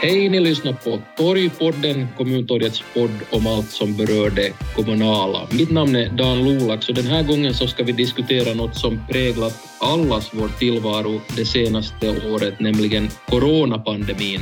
[0.00, 5.46] Hej, ni lyssnar på Torgpodden, Kommuntorgets podd om allt som berör det kommunala.
[5.50, 9.00] Mitt namn är Dan Lolax och den här gången så ska vi diskutera något som
[9.08, 14.40] präglat allas vår tillvaro det senaste året, nämligen coronapandemin,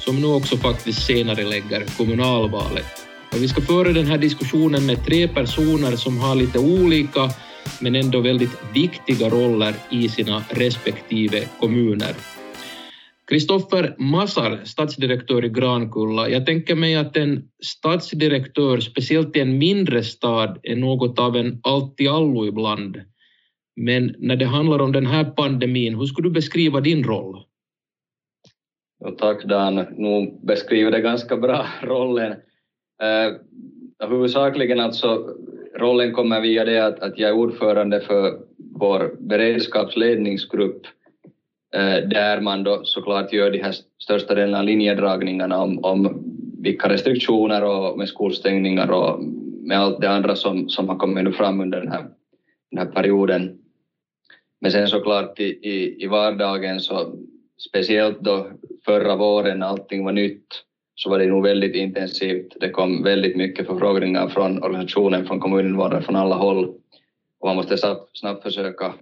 [0.00, 2.86] som nu också faktiskt senare lägger kommunalvalet.
[3.32, 7.30] Och vi ska föra den här diskussionen med tre personer som har lite olika
[7.80, 12.14] men ändå väldigt viktiga roller i sina respektive kommuner.
[13.28, 16.28] Kristoffer Massar, stadsdirektör i Grankulla.
[16.28, 21.60] Jag tänker mig att en stadsdirektör, speciellt i en mindre stad, är något av en
[21.62, 23.00] allt-i-allo ibland.
[23.76, 27.44] Men när det handlar om den här pandemin, hur skulle du beskriva din roll?
[28.98, 32.32] Ja, tack Dan, nu beskriver det ganska bra rollen.
[33.02, 33.32] Eh,
[34.08, 35.34] huvudsakligen alltså,
[35.78, 38.38] rollen kommer via det att, att jag är ordförande för
[38.74, 40.86] vår beredskapsledningsgrupp
[41.74, 46.24] Eh, där man då såklart gör de här största delen av linjedragningarna om, om
[46.58, 49.22] vilka restriktioner och med skolstängningar och
[49.62, 52.06] med allt det andra som, som har kommit fram under den här,
[52.70, 53.58] den här perioden.
[54.60, 57.14] Men sen såklart i, i, i vardagen så
[57.68, 58.46] speciellt då
[58.84, 60.46] förra våren när allting var nytt
[60.94, 62.56] så var det nog väldigt intensivt.
[62.60, 66.64] Det kom väldigt mycket förfrågningar från organisationen, från kommuninvånare, från alla håll
[67.40, 68.94] och man måste snabbt, snabbt försöka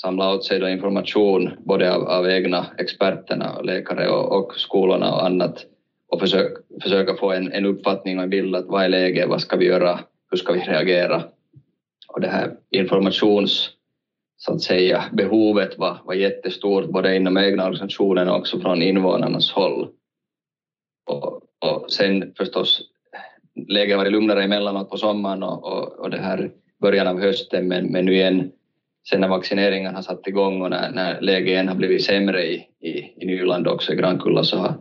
[0.00, 5.64] samla åt sig information både av, av egna experterna, läkare och, och skolorna och annat
[6.08, 9.40] och försök, försöka få en, en uppfattning och en bild att vad är läget, vad
[9.40, 11.22] ska vi göra, hur ska vi reagera?
[12.08, 13.70] Och det här informations
[14.36, 19.50] så att säga, behovet var, var jättestort både inom egna organisationen och också från invånarnas
[19.52, 19.88] håll.
[21.06, 22.80] Och, och sen förstås,
[23.68, 27.86] läget var lugnare emellanåt på sommaren och, och, och det här början av hösten men,
[27.86, 28.52] men nu igen
[29.08, 32.66] sen när vaccineringen har satt igång och när, när läget igen har blivit sämre i,
[32.80, 34.74] i, i Nyland också i Grankulla så har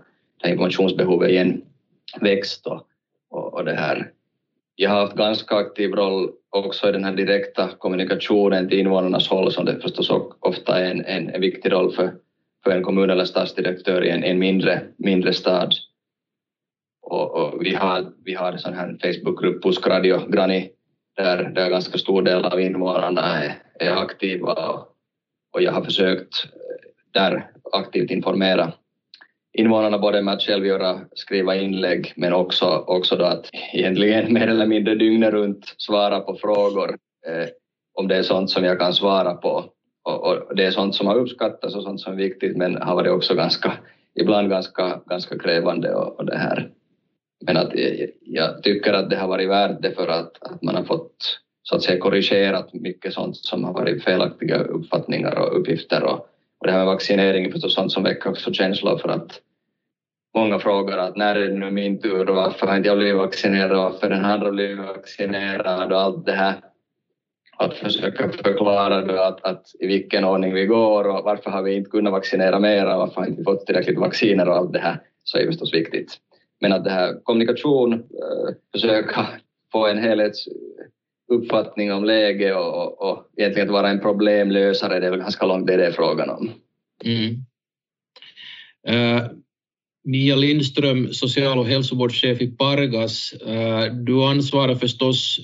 [0.43, 1.61] det informationsbehovet igen
[2.21, 2.87] växt och,
[3.29, 4.11] och, och det här.
[4.75, 9.51] Jag har haft ganska aktiv roll också i den här direkta kommunikationen till invånarnas håll
[9.51, 12.13] som det förstås ofta är en, en, en viktig roll för,
[12.63, 15.73] för en kommun eller stadsdirektör i en, en mindre, mindre stad.
[17.01, 20.69] Och, och, vi har, vi har en sån här Facebookgrupp, Puskradio Grani,
[21.17, 24.87] där, där ganska stor del av invånarna är, är aktiva och,
[25.53, 26.51] och jag har försökt eh,
[27.13, 28.73] där aktivt informera
[29.57, 34.47] invånarna både med att själv göra, skriva inlägg men också, också då att egentligen mer
[34.47, 36.97] eller mindre dygnet runt svara på frågor
[37.27, 37.47] eh,
[37.93, 39.65] om det är sånt som jag kan svara på.
[40.03, 42.95] Och, och, det är sånt som har uppskattats och sånt som är viktigt men har
[42.95, 43.73] varit också ganska,
[44.19, 46.69] ibland ganska, ganska krävande och, och det här.
[47.45, 50.75] Men att eh, jag tycker att det har varit värt det för att, att man
[50.75, 56.03] har fått så att säga korrigerat mycket sånt som har varit felaktiga uppfattningar och uppgifter
[56.03, 59.41] och, och det här med vaccinering är förstås sånt som väcker också känslor för att
[60.35, 63.17] många frågar att när är det nu min tur och varför har inte jag blivit
[63.17, 66.55] vaccinerad och varför den andra blivit vaccinerad och allt det här.
[67.57, 71.75] Att försöka förklara då att, att i vilken ordning vi går och varför har vi
[71.75, 74.79] inte kunnat vaccinera mera och varför har vi inte fått tillräckligt vacciner och allt det
[74.79, 76.17] här så är det förstås viktigt.
[76.59, 77.99] Men att det här kommunikation, eh,
[78.71, 79.27] försöka
[79.71, 85.11] få en helhetsuppfattning om läget och, och, och egentligen att vara en problemlösare, det är
[85.11, 86.51] väl ganska långt det det är frågan om.
[87.03, 87.35] Mm.
[88.89, 89.27] Uh,
[90.03, 95.39] Mia Lindström, social och hälsovårdschef i Pargas, uh, du ansvarar förstås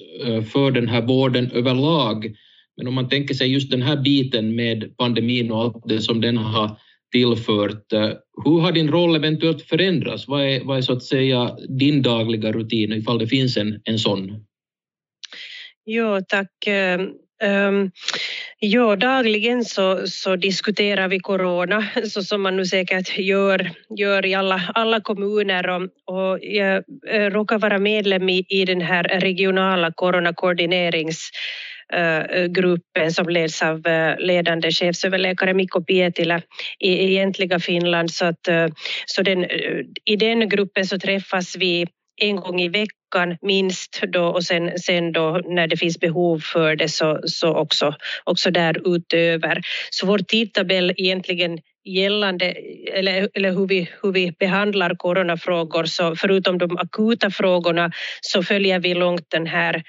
[0.52, 2.36] för den här vården överlag,
[2.78, 6.22] men om man tänker sig just den här biten med pandemin och allt det som
[6.22, 6.78] den har
[7.14, 7.94] tillfört.
[7.94, 8.10] Eh,
[8.46, 10.28] hur har din roll eventuellt förändrats?
[10.28, 14.00] Vad är, vad är så att säga din dagliga rutin ifall det finns en, en
[14.00, 14.46] sån?
[15.86, 16.52] Jo, tack.
[17.44, 17.92] Um,
[18.60, 24.34] ja, dagligen så, så diskuterar vi corona, så som man nu säkert gör, gör i
[24.34, 25.70] alla, alla kommuner.
[25.70, 31.30] Och, och jag eh, råkar vara medlem i, i den här regionala coronakoordinerings
[31.94, 36.42] Eh, eh, gruppen som leds av eh, ledande chefsöverläkare Mikko Pietilä
[36.80, 38.12] i egentliga Finland.
[38.12, 38.48] Så, att,
[39.06, 39.46] så den,
[40.06, 41.88] I den gruppen så träffas vi
[42.22, 46.76] en gång i veckan minst då och sen, sen då när det finns behov för
[46.76, 49.62] det så, så också, också därutöver.
[49.90, 52.46] Så vår tidtabell egentligen gällande
[52.94, 57.92] eller, eller hur, vi, hur vi behandlar coronafrågor så förutom de akuta frågorna
[58.22, 59.84] så följer vi långt den här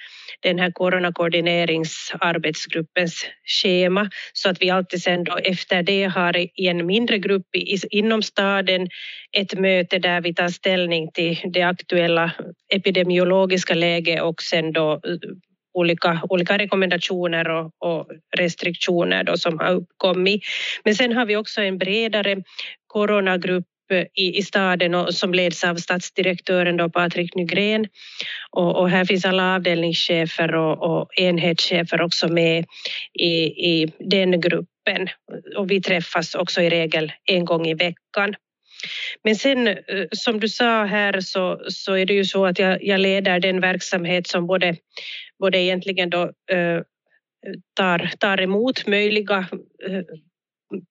[0.45, 6.87] den här coronakoordineringsarbetsgruppens schema så att vi alltid sen då efter det har i en
[6.87, 7.47] mindre grupp
[7.91, 8.89] inom staden
[9.37, 12.33] ett möte där vi tar ställning till det aktuella
[12.75, 14.99] epidemiologiska läget och sen då eh,
[15.75, 20.43] olika, olika rekommendationer och, och restriktioner då som har uppkommit.
[20.85, 22.43] Men sen har vi också en bredare
[22.87, 27.87] coronagrupp Eh, i, i staden och som leds av stadsdirektören då Patrik Nygren.
[28.51, 32.65] Och, och, här finns alla avdelningschefer och, och enhetschefer också med
[33.13, 33.35] i,
[33.73, 35.09] i den gruppen.
[35.57, 38.35] Och vi träffas också i regel en gång i veckan.
[39.23, 39.77] Men sen eh,
[40.13, 43.61] som du sa här så, så är det ju så att jag, jag leder den
[43.61, 44.77] verksamhet som både,
[45.39, 46.81] både egentligen då, eh,
[47.75, 49.49] tar, tar emot möjliga
[49.89, 50.03] eh,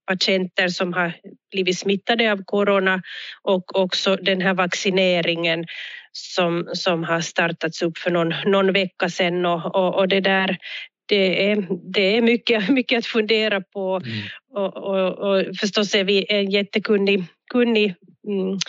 [0.08, 1.14] patienter som har
[1.52, 3.02] blivit smittade av corona
[3.42, 5.66] och också den här vaccineringen
[6.12, 10.58] som, som har startats upp för någon, någon vecka sedan och, och, och det där
[11.06, 14.20] det är, det är mycket, mycket att fundera på mm.
[14.54, 17.96] och, och, och, förstås är vi en jättekunnig kunnig,
[18.28, 18.60] mm,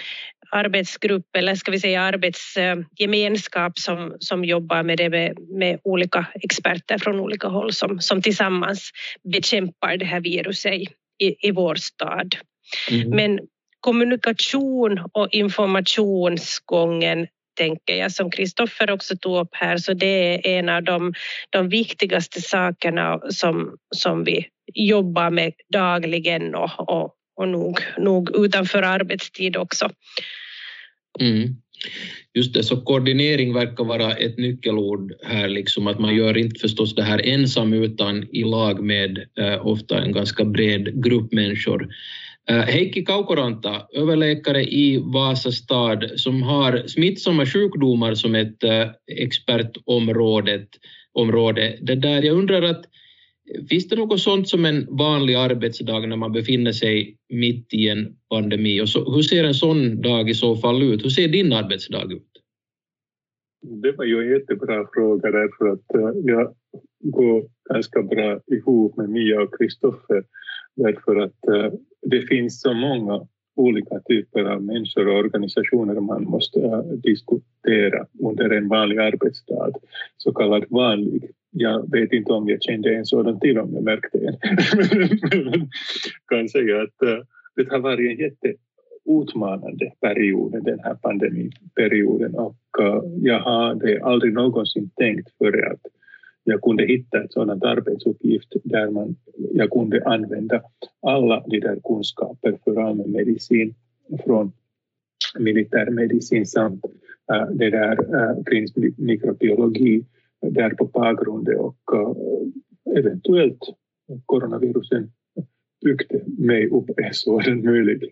[0.51, 6.99] arbetsgrupp eller ska vi säga arbetsgemenskap som, som jobbar med det med, med olika experter
[6.99, 8.91] från olika håll som, som tillsammans
[9.33, 10.87] bekämpar det här viruset i,
[11.19, 12.37] i, i vår stad.
[12.91, 13.11] Mm.
[13.11, 13.41] Men
[13.81, 17.27] kommunikation och informationsgången
[17.57, 21.15] tänker jag, som Kristoffer också tog upp här, så det är en av de,
[21.51, 28.83] de viktigaste sakerna som, som vi jobbar med dagligen och, och, och nog, nog utanför
[28.83, 29.91] arbetstid också.
[31.21, 31.57] Mm.
[32.35, 36.95] Just det, så koordinering verkar vara ett nyckelord här, liksom att man gör inte förstås
[36.95, 41.89] det här ensam utan i lag med eh, ofta en ganska bred grupp människor.
[42.51, 50.67] Eh, Heikki Kaukoranta, överläkare i Vasa stad som har smittsamma sjukdomar som ett eh, expertområde.
[51.17, 51.79] Område.
[51.81, 52.85] Det där, jag undrar att
[53.69, 58.17] Finns det något sånt som en vanlig arbetsdag när man befinner sig mitt i en
[58.31, 58.81] pandemi?
[58.81, 61.05] Och så, hur ser en sån dag i så fall ut?
[61.05, 62.29] Hur ser din arbetsdag ut?
[63.83, 66.55] Det var ju en jättebra fråga därför att eh, jag
[67.01, 70.25] går ganska bra ihop med Mia och Kristoffer
[70.77, 73.27] därför att eh, det finns så många
[73.57, 79.73] olika typer av människor och organisationer man måste diskutera under en vanlig arbetsdag,
[80.17, 84.19] så kallad vanlig jag vet inte om jag kände en sådan till om jag märkte
[84.19, 84.37] en.
[85.45, 85.71] Men
[86.29, 87.19] kan säga att eh,
[87.57, 94.91] det har varit en jätteutmanande period, den här pandemiperioden och eh, jag hade aldrig någonsin
[94.97, 95.81] tänkt före att
[96.45, 100.63] jag kunde hitta ett sådant arbetsuppgift där man, jag kunde använda
[101.03, 103.75] alla de där kunskaper för allmänmedicin
[104.25, 104.53] från
[105.39, 106.85] militärmedicin samt
[107.33, 110.05] äh, det där äh, klinisk mikrobiologi
[110.41, 113.61] där på bakgrunden och äh, eventuellt
[114.27, 115.13] coronavirusen
[115.85, 118.11] byggde mig upp en sådan möjlighet.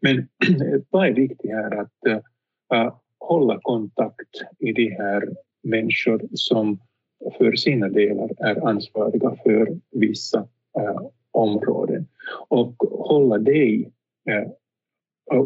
[0.00, 0.28] Men
[0.90, 2.06] vad är viktigt här att
[2.74, 5.28] äh, hålla kontakt i de här
[5.62, 6.78] människor som
[7.38, 10.38] för sina delar är ansvariga för vissa
[10.78, 12.06] eh, områden
[12.48, 13.92] och hålla dig,
[14.30, 14.50] eh,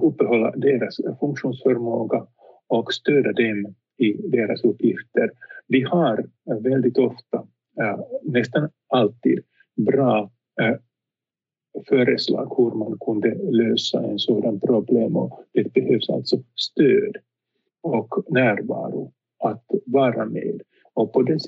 [0.02, 2.26] uppehålla deras funktionsförmåga
[2.68, 5.30] och stödja dem i deras uppgifter.
[5.66, 6.18] Vi har
[6.50, 7.46] eh, väldigt ofta,
[7.80, 9.44] eh, nästan alltid,
[9.76, 10.30] bra
[10.60, 10.76] eh,
[11.88, 17.16] föreslag hur man kunde lösa en sådan problem och det behövs alltså stöd
[17.80, 20.62] och närvaro att vara med.
[20.94, 21.40] Och på den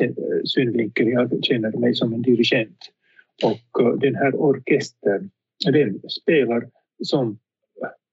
[0.44, 2.78] synvinkeln jag känner mig som en dirigent
[3.44, 5.30] och eh, den här orkestern
[5.64, 6.70] den spelar
[7.02, 7.38] som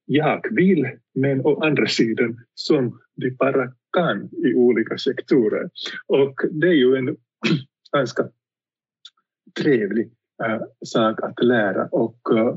[0.04, 5.70] jag vill men å andra sidan som de bara kan i olika sektorer.
[6.06, 7.06] Och det är ju en
[7.92, 8.28] ganska
[9.60, 10.12] trevlig
[10.44, 12.56] äh, sak att lära och äh,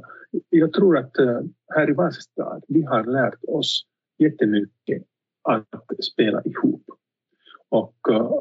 [0.50, 1.42] jag tror att äh,
[1.76, 3.86] här i Vasastad vi har lärt oss
[4.18, 5.04] jättemycket
[5.44, 6.84] att spela ihop.
[7.74, 8.32] Och eh,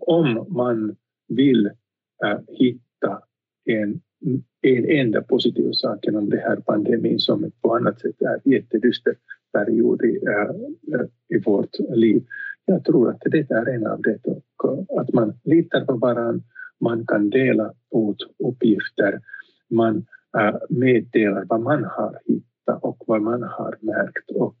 [0.00, 0.96] om man
[1.28, 1.66] vill
[2.24, 3.22] eh, hitta
[3.64, 4.00] en,
[4.62, 9.14] en enda positiv sak genom den här pandemin som på annat sätt är jättedyster
[9.52, 12.26] period i, eh, i vårt liv.
[12.64, 16.44] Jag tror att det är en av det och att man litar på varandra,
[16.80, 19.20] man kan dela ut uppgifter,
[19.70, 20.06] man
[20.68, 24.56] meddelar vad man har hittat och vad man har märkt och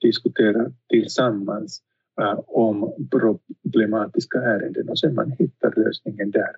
[0.00, 1.82] diskuterar tillsammans
[2.20, 6.50] Äh, om problematiska ärenden och sen man hittar lösningen där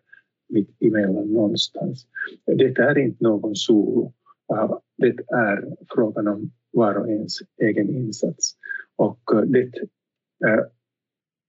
[0.49, 2.07] mitt emellan någonstans.
[2.45, 4.13] Det är inte någon solo.
[4.53, 7.33] Äh, det är frågan om var och ens
[7.63, 8.55] egen insats.
[8.97, 9.73] Och äh, det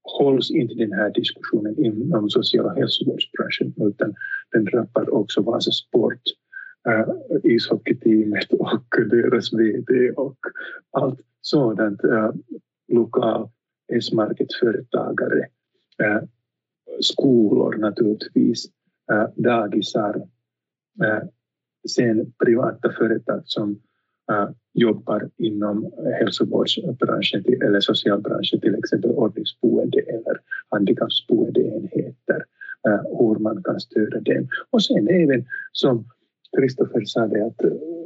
[0.04, 4.16] hålls inte den här diskussionen inom sociala hälsovårdsbranschen utan
[4.52, 6.22] den drabbar också Vasa Sport,
[6.90, 7.08] äh,
[7.44, 10.38] ishockeyteamet och deras VD och
[10.92, 12.04] allt sådant.
[12.04, 12.32] Äh,
[12.88, 13.50] lokal
[13.94, 15.48] S-market-företagare,
[16.03, 16.22] eh,
[17.01, 18.65] skolor naturligtvis,
[19.12, 20.15] eh, dagisar,
[21.03, 21.24] eh,
[21.89, 23.79] sen privata företag som
[24.74, 32.46] jobbar inom hälsovårdsbranschen eller socialbranschen, till exempel ordningsboende eller handikappsboendeenheter,
[33.20, 34.48] hur man kan stödja dem.
[34.70, 36.06] Och sen även som
[36.58, 37.58] Kristoffer sa det att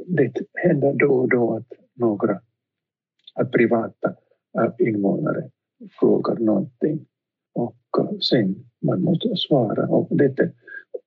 [0.06, 2.40] det händer då och då att några
[3.34, 4.14] att privata
[4.78, 5.50] invånare
[6.00, 7.06] frågar någonting
[7.54, 7.76] och
[8.30, 10.52] sen man måste svara och det är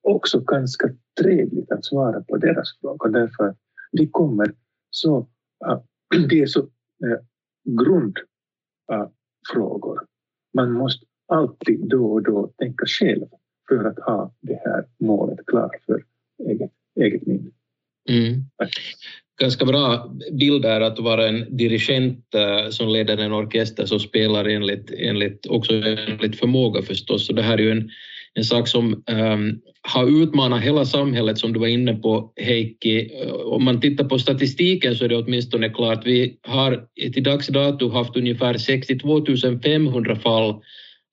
[0.02, 0.90] också ganska
[1.22, 3.58] trevligt att svara på deras frågor därför att
[3.92, 4.54] de kommer
[4.90, 5.28] så,
[5.68, 5.80] äh,
[6.30, 6.68] det är så äh,
[7.64, 10.06] grundfrågor.
[10.54, 13.26] Man måste alltid då och då tänka själv
[13.68, 16.06] för att ha det här målet klart för
[16.44, 17.52] eget, eget minne.
[18.10, 18.42] Mm.
[19.42, 24.46] Ganska bra bild där att vara en dirigent eh, som leder en orkester som spelar
[24.46, 27.28] enligt, enligt, också enligt förmåga förstås.
[27.28, 27.90] Så det här är ju en,
[28.34, 33.12] en sak som um, har utmanat hela samhället som du var inne på Heikki.
[33.22, 36.06] Eh, om man tittar på statistiken så är det åtminstone klart.
[36.06, 39.22] Vi har till dags dato haft ungefär 62
[39.64, 40.62] 500 fall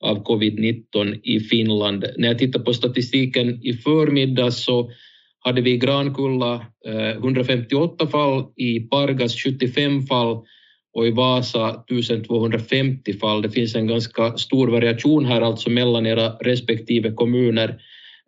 [0.03, 2.05] av covid-19 i Finland.
[2.17, 4.91] När jag tittar på statistiken i förmiddag så
[5.43, 10.37] hade vi i Grankulla eh, 158 fall, i Pargas 75 fall
[10.93, 13.41] och i Vasa 1250 fall.
[13.41, 17.81] Det finns en ganska stor variation här alltså mellan era respektive kommuner.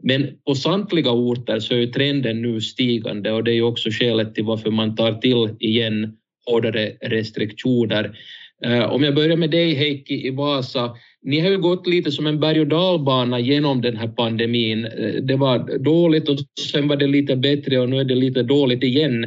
[0.04, 4.36] Men på samtliga orter så är trenden nu stigande och det är ju också skälet
[4.36, 8.18] till varför man tar till igen hårdare restriktioner.
[8.66, 12.28] Eh, om jag börjar med dig Heikki i Vasa, ni har ju gått lite som
[12.28, 14.86] en berg och dalbana genom den här pandemin.
[14.86, 16.38] Eh, det var dåligt och
[16.72, 19.24] sen var det lite bättre och nu är det lite dåligt igen.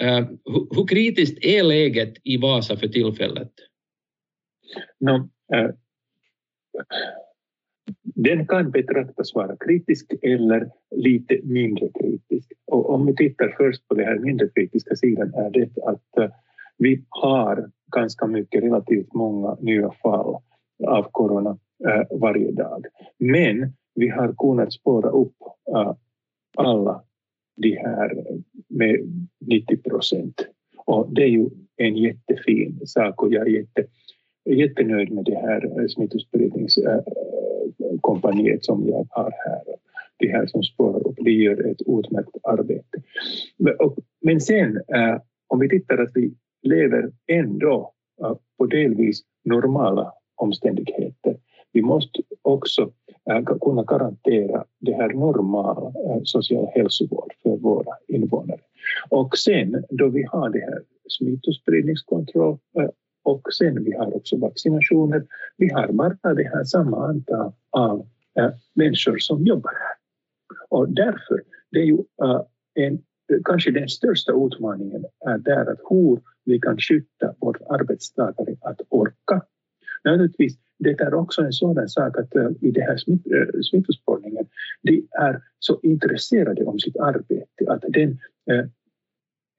[0.00, 0.28] Eh,
[0.76, 3.50] hur kritiskt är läget i Vasa för tillfället?
[5.00, 5.16] No,
[5.56, 5.70] uh,
[8.02, 12.52] den kan betraktas vara kritisk eller lite mindre kritisk.
[12.66, 16.30] Och om vi tittar först på den här mindre kritiska sidan är det att uh,
[16.78, 20.36] vi har ganska mycket, relativt många nya fall
[20.86, 22.86] av corona äh, varje dag.
[23.18, 25.36] Men vi har kunnat spåra upp
[25.74, 25.94] äh,
[26.56, 27.02] alla
[27.56, 28.24] de här
[28.68, 29.00] med
[29.40, 30.46] 90 procent.
[30.84, 33.84] Och det är ju en jättefin sak och jag är jätte,
[34.44, 39.62] jättenöjd med det här eh, smittospridningskompaniet som jag har här.
[40.16, 43.02] Det här som spårar upp, det gör ett utmärkt arbete.
[44.20, 44.80] Men sen
[45.48, 47.92] om vi tittar att vi lever ändå
[48.58, 51.36] på delvis normala omständigheter.
[51.74, 52.92] Vi måste också
[53.30, 58.60] äh, kunna garantera det här normala äh, social hälsovård för våra invånare.
[59.08, 62.88] Och sen då vi har det här smittospridningskontroll äh,
[63.22, 65.26] och sen vi har också vaccinationer,
[65.56, 68.06] vi har bara det här samma antal av
[68.74, 69.96] människor som jobbar här.
[70.68, 71.98] Och därför, det är ju
[72.74, 72.98] en,
[73.44, 79.42] kanske den största utmaningen är där att hur vi kan skydda våra arbetstagare att orka
[80.04, 84.46] Naturligtvis, det är också en sådan sak att eh, i den här smitt, eh, smittospårningen,
[84.82, 88.18] de är så intresserade om sitt arbete att den
[88.50, 88.66] eh,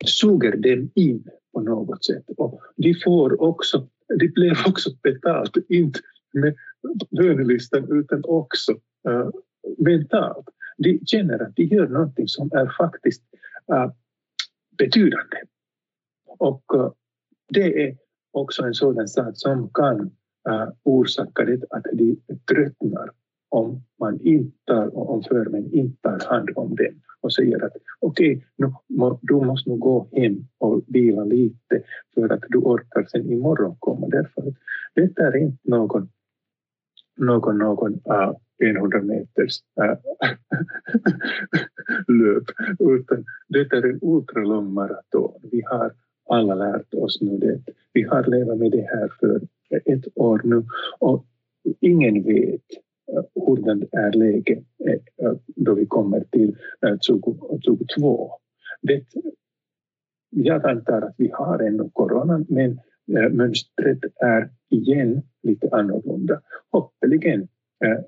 [0.05, 1.23] suger dem in
[1.53, 2.23] på något sätt.
[2.37, 3.87] Och de får också,
[4.19, 5.99] de blir också betalt, inte
[6.33, 6.55] med
[7.11, 8.71] lönelistan utan också
[9.07, 9.29] eh,
[9.77, 10.49] mentalt.
[10.77, 13.23] De känner att de gör någonting som är faktiskt
[13.73, 13.91] eh,
[14.77, 15.37] betydande.
[16.25, 16.91] Och eh,
[17.49, 17.97] det är
[18.31, 20.11] också en sådan sak som kan
[20.49, 22.17] uh, orsakar det att de
[22.49, 23.09] tröttnar
[23.49, 29.17] om man inte om förmän inte tar hand om den och säger att okej, okay,
[29.21, 31.83] du måste nog gå hem och vila lite
[32.13, 34.53] för att du orkar sen imorgon komma därför att
[34.93, 36.09] det är inte någon
[37.17, 38.29] någon, någon eh,
[38.63, 39.97] uh, 100 meters uh,
[42.07, 42.43] löp
[42.79, 45.39] utan det är en ultralång maraton.
[45.51, 45.93] Vi har
[46.25, 47.60] alla lärt oss nu det.
[47.94, 49.41] Vi har levat med det här för
[49.86, 50.63] ett år nu
[51.00, 51.25] och
[51.79, 52.62] ingen vet
[53.12, 56.58] eh, hurdant är läget eh, eh, då vi kommer till
[57.08, 58.32] 2022.
[58.82, 59.03] Det,
[60.29, 62.79] jag antar att vi har ännu coronan men
[63.32, 66.41] mönstret är igen lite annorlunda.
[66.72, 67.48] Hoppeligen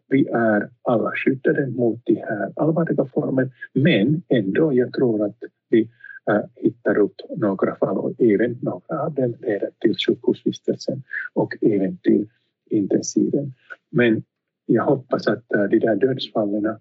[0.08, 5.38] vi är alla skyddade mot de här allvarliga formerna men ändå jag tror att
[5.70, 5.90] vi
[6.29, 11.03] Äh, hittar upp några fall och även några av äh, dem leder till sjukhusvistelsen
[11.34, 12.29] och även till
[12.69, 13.53] intensiven.
[13.89, 14.24] Men
[14.65, 16.77] jag hoppas att äh, de där dödsfallen,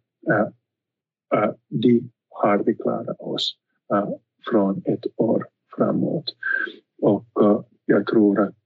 [1.68, 3.56] de har vi klarat oss
[4.50, 6.24] från ett år framåt.
[7.02, 7.28] Och
[7.86, 8.64] jag tror att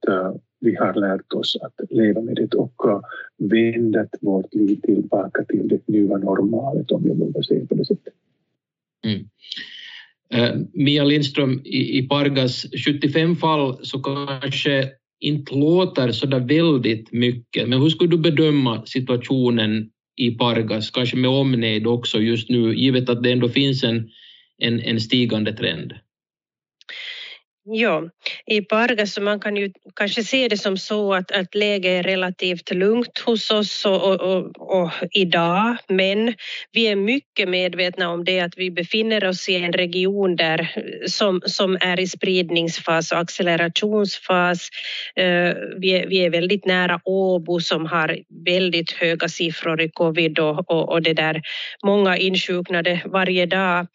[0.61, 3.03] vi har lärt oss att leva med det och
[3.37, 8.15] vända vårt liv tillbaka till det nya normalet om jag vågar säga på det sättet.
[9.05, 9.29] Mm.
[10.35, 14.89] Eh, Mia Lindström, i, i Pargas 75 fall så kanske
[15.21, 21.17] inte låter så där väldigt mycket, men hur skulle du bedöma situationen i Pargas, kanske
[21.17, 24.11] med omnejd också just nu, givet att det ändå finns en,
[24.59, 25.93] en, en stigande trend?
[27.65, 28.09] Ja,
[28.47, 32.03] i Pargas så man kan ju kanske se det som så att, att läget är
[32.03, 36.35] relativt lugnt hos oss och, och, och, och, idag, men
[36.73, 40.75] vi är mycket medvetna om det att vi befinner oss i en region där
[41.07, 44.69] som, som är i spridningsfas och accelerationsfas.
[45.17, 50.39] Eh, vi, är, vi är väldigt nära Åbo som har väldigt höga siffror i covid
[50.39, 51.43] och, och, och det där
[51.85, 53.87] många insjuknade varje dag.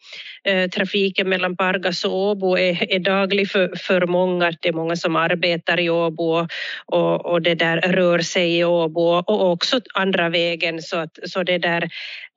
[0.44, 4.52] Eh, trafiken mellan Pargas och Åbo är, är daglig för, för många.
[4.60, 6.46] Det är många som arbetar i Åbo
[6.86, 11.42] och, och det där rör sig i Åbo och också andra vägen så att så
[11.42, 11.88] det där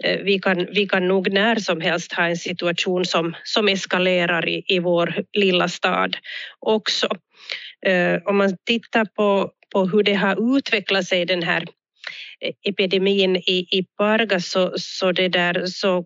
[0.04, 4.50] eh, vi kan, vi kan nog när som helst ha en situation som, som eskalerar
[4.50, 6.18] i, i vår lilla stad
[6.60, 7.08] också.
[7.86, 11.62] Eh, om man tittar på, på hur det har utvecklat sig den här
[12.42, 16.06] eh, epidemin i, i Pargas så, så, det där, så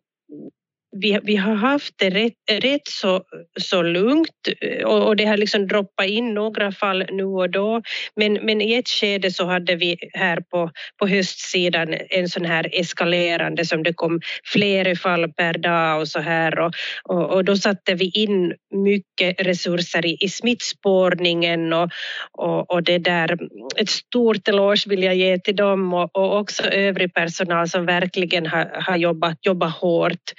[1.02, 3.24] vi, vi har haft det rätt, rätt så,
[3.60, 4.30] så lugnt
[4.62, 7.82] eh, och, och det har liksom droppat in några fall nu och då.
[8.16, 12.70] Men, men i ett skede så hade vi här på, på höstsidan en sån här
[12.74, 16.74] eskalerande som det kom flera fall per dag och så här och,
[17.04, 21.90] och, och då satte vi in mycket resurser i, i smittspårningen och,
[22.32, 23.38] och, och det där.
[23.78, 28.46] Ett stort eloge vill jag ge till dem och, och också övrig personal som verkligen
[28.46, 30.34] har, har jobbat, jobbat hårt.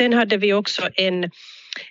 [0.00, 1.30] Sen hade vi också en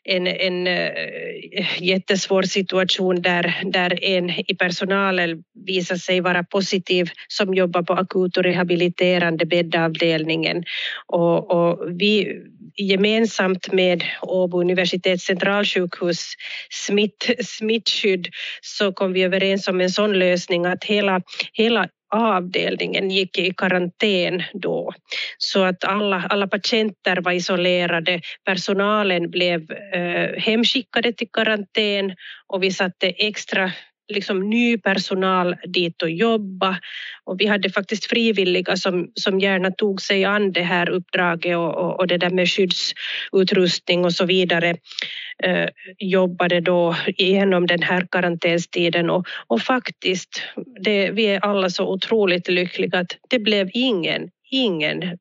[0.04, 7.54] en, en eh, jättesvår situation där, där en i personalen visade sig vara positiv som
[7.54, 10.64] jobbar på akut och rehabiliterande bäddavdelningen.
[11.06, 12.42] Och, och vi
[12.76, 16.34] gemensamt med Åbo universitets centralsjukhus
[16.70, 18.28] smitt, smittskydd
[18.62, 21.22] så kom vi överens om en sån lösning att hela,
[21.54, 24.94] hela avdelningen gick i karantän då.
[25.38, 32.16] Så att alla, alla patienter var isolerade, personalen blev eh, hemskickade till karantän
[32.48, 33.72] och vi satte extra
[34.10, 36.78] liksom ny personal dit och jobba.
[37.24, 41.76] Och vi hade faktiskt frivilliga som, som gärna tog sig an det här uppdraget och,
[41.76, 44.78] och, och det där med skyddsutrustning och så vidare
[45.44, 49.10] eh, jobbade då igenom den här karantänstiden.
[49.10, 50.42] Och, och faktiskt,
[50.82, 55.18] det, vi är alla så otroligt lyckliga att det blev ingen ingen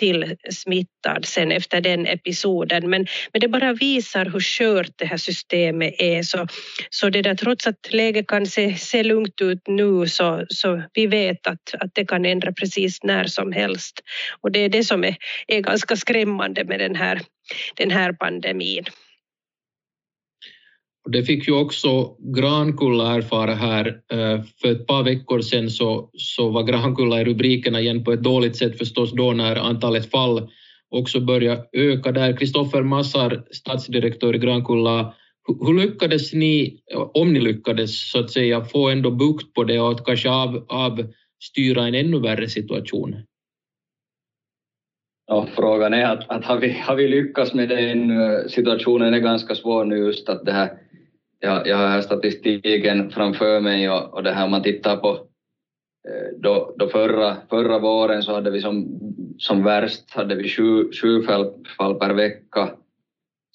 [0.00, 2.90] till smittad sen efter den episoden.
[2.90, 6.22] Men, men det bara visar hur skört det här systemet är.
[6.22, 6.46] Så,
[6.90, 11.06] så det där, trots att läget kan se, se lugnt ut nu så, så vi
[11.06, 14.00] vet att, att det kan ändra precis när som helst.
[14.40, 17.20] Och det är det som är, är ganska skrämmande med den här,
[17.76, 18.84] den här pandemin.
[21.08, 23.86] Det fick ju också Grankulla erfara här.
[24.12, 28.22] Eh, för ett par veckor sedan så, så var Grankulla i rubrikerna igen på ett
[28.22, 30.50] dåligt sätt förstås då när antalet fall
[30.90, 32.36] också började öka där.
[32.36, 35.14] Kristoffer Massar, stadsdirektör i Grankulla,
[35.60, 36.80] hur lyckades ni,
[37.14, 40.66] om ni lyckades så att säga, få ändå bukt på det och att kanske av,
[40.68, 43.16] avstyra en ännu värre situation?
[45.26, 48.34] Ja, frågan är att, att har, vi, har vi lyckats med det ännu?
[48.34, 50.70] Eh, situationen är ganska svår nu just att det här
[51.40, 55.08] jag, jag har här statistiken framför mig och, och det här om man tittar på
[56.08, 59.00] eh, då, då förra, förra våren så hade vi som,
[59.38, 62.70] som värst hade vi sju, sju fall, fall per vecka.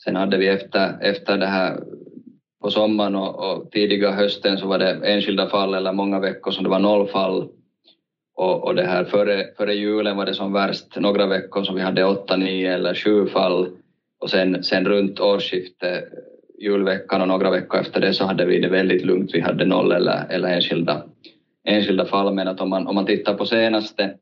[0.04, 1.84] Sen hade vi efter, efter det här
[2.62, 6.64] på sommaren och, och tidiga hösten så var det enskilda fall eller många veckor som
[6.64, 7.50] det var noll fall.
[8.38, 11.82] Och, och det här före, före julen var det som värst några veckor som vi
[11.82, 13.68] hade åtta, nio eller sju fall
[14.20, 16.04] och sen, sen runt årsskiftet
[16.60, 19.32] julveckan och några veckor efter det så hade vi det väldigt lugnt.
[19.34, 21.04] Vi hade noll eller, eller enskilda,
[21.64, 24.14] enskilda fall, men att om man, om man tittar på senaste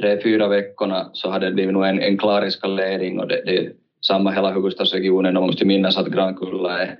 [0.00, 3.58] tre, fyra veckorna så hade det blivit nog en, en klar eskalering och det, det
[3.58, 3.72] är
[4.06, 6.98] samma hela huvudstadsregionen och man måste minnas att Grankulla är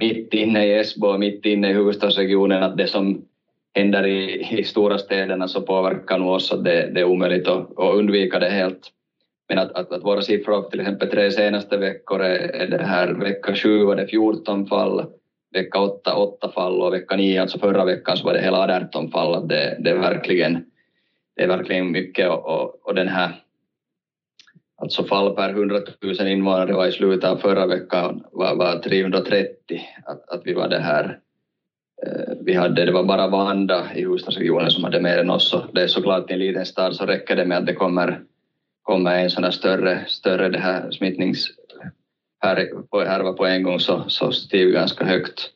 [0.00, 3.24] mitt inne i Esbo och mitt inne i huvudstadsregionen, att det som
[3.74, 7.78] händer i, i stora städerna så påverkar nog oss att det, det är omöjligt att,
[7.78, 8.90] att undvika det helt.
[9.50, 13.54] Men att, att, att våra siffror till exempel tre senaste veckor är, det här vecka
[13.54, 15.06] sju var det 14 fall,
[15.52, 19.10] vecka åtta 8 fall och vecka nio, alltså förra veckan så var det hela 18
[19.10, 19.48] fall.
[19.48, 20.64] Det, det, är, verkligen,
[21.36, 23.30] det är verkligen mycket och, och, och den här
[24.76, 29.80] alltså fall per 100 000 invånare var i slutet av förra veckan var, var 330,
[30.04, 31.18] att, att vi var det här
[32.06, 35.50] eh, vi hade, det var bara Vanda i huvudstadsregionen som hade mer än oss.
[35.50, 38.20] Så det är såklart i en liten stad så räcker det med att det kommer
[38.90, 41.46] kommer en sån här större, större det här smittnings,
[42.92, 45.50] härva på en gång så, så stiger ganska högt.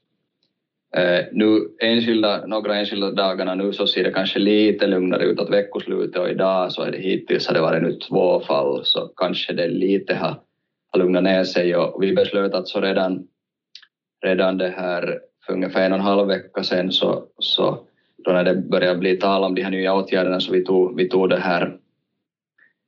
[0.97, 5.51] Eh, nu enskilda, några enskilda dagarna nu så ser det kanske lite lugnare ut åt
[5.51, 9.53] veckoslutet och idag så är det hittills har det varit nu två fall så kanske
[9.53, 10.41] det lite har,
[10.93, 13.27] har lugnat ner sig och vi beslöt att så redan,
[14.25, 17.87] redan det här för ungefär en och en halv vecka sedan så, så
[18.25, 21.09] då när det började bli tal om de här nya åtgärderna så vi tog, vi
[21.09, 21.79] tog det här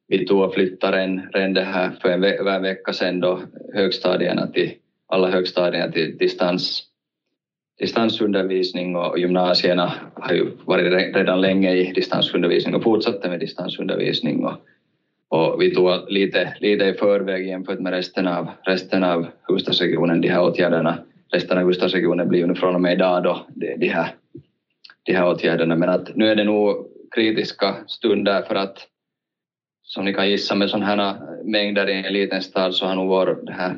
[0.08, 3.40] vi tog och flyttade en, redan det här för en, ve en vecka sedan då
[3.74, 4.72] högstadierna till,
[5.06, 6.82] alla högstadierna till distans,
[7.78, 14.54] distansundervisning och gymnasierna har ju varit redan länge i distansundervisning och fortsatte med distansundervisning och,
[15.28, 20.28] och vi tog lite, lite i förväg jämfört med resten av, resten av Gustavsregionen, de
[20.28, 20.98] här åtgärderna.
[21.32, 24.08] Resten av Gustavsregionen blir ju från och med idag då de, de, här,
[25.02, 28.88] de här åtgärderna men att nu är det nog kritiska stunder för att
[29.87, 32.94] som ni kan gissa med sådana här eh, mängder i en liten stad så har
[32.94, 33.77] nog vår det här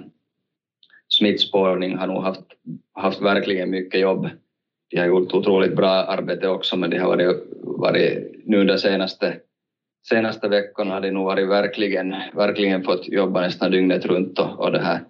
[1.08, 2.44] smittspårning har nog haft,
[2.94, 4.28] haft verkligen mycket jobb.
[4.90, 9.36] De har gjort otroligt bra arbete också men det har varit, varit nu de senaste,
[10.08, 14.72] senaste veckorna har de nog varit verkligen, verkligen fått jobba nästan dygnet runt och, och
[14.72, 15.00] det här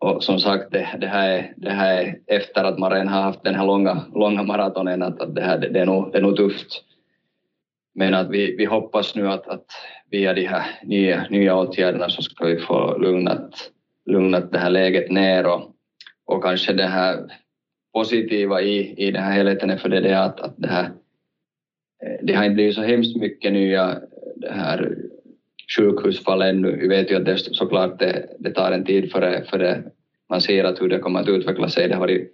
[0.00, 3.22] och som sagt, det, det, här är, det här är efter att man redan har
[3.22, 6.18] haft den här långa, långa maratonen, att, att det, här, det, det, är nog, det
[6.18, 6.82] är nog tufft.
[7.94, 9.66] Men att vi, vi hoppas nu att, att
[10.10, 13.70] via de här nya, nya åtgärderna så ska vi få lugnat,
[14.06, 15.74] lugnat det här läget ner och,
[16.26, 17.32] och kanske det här
[17.94, 20.84] positiva i, i den här helheten är för det, det att, att det här
[22.04, 24.00] eh, det har inte blivit så hemskt mycket nya
[24.36, 24.96] det här
[25.76, 26.76] sjukhusfall ännu.
[26.76, 29.82] Vi vet ju att det såklart det, det tar en tid för det
[30.28, 31.88] man ser att hur det kommer att utveckla sig.
[31.88, 32.32] Det har varit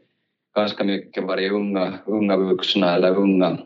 [0.55, 3.59] ganska mycket varit unga, unga vuxna eller unga,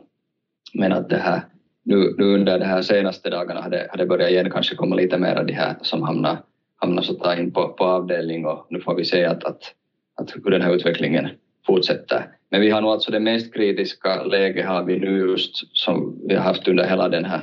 [0.74, 1.40] men att det här
[1.84, 4.96] nu, nu under de här senaste dagarna har det, har det börjat igen kanske komma
[4.96, 6.38] lite mer av de här som hamnar,
[6.76, 9.74] hamnar så in på, på avdelning och nu får vi se att, att,
[10.16, 11.28] att hur den här utvecklingen
[11.66, 12.26] fortsätter.
[12.50, 16.34] Men vi har nog alltså det mest kritiska läget har vi nu just som vi
[16.34, 17.40] har haft under hela den här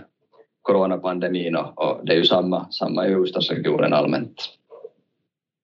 [0.62, 4.50] coronapandemin och, och det är ju samma, samma i huvudstadsregionen allmänt.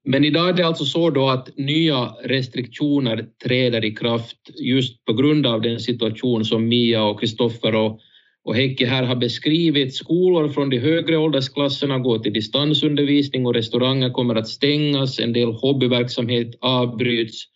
[0.05, 5.13] Men idag är det alltså så då att nya restriktioner träder i kraft just på
[5.13, 7.99] grund av den situation som Mia och Kristoffer och
[8.43, 14.09] och Heikki här har beskrivit skolor från de högre åldersklasserna går till distansundervisning och restauranger
[14.09, 17.47] kommer att stängas, en del hobbyverksamhet avbryts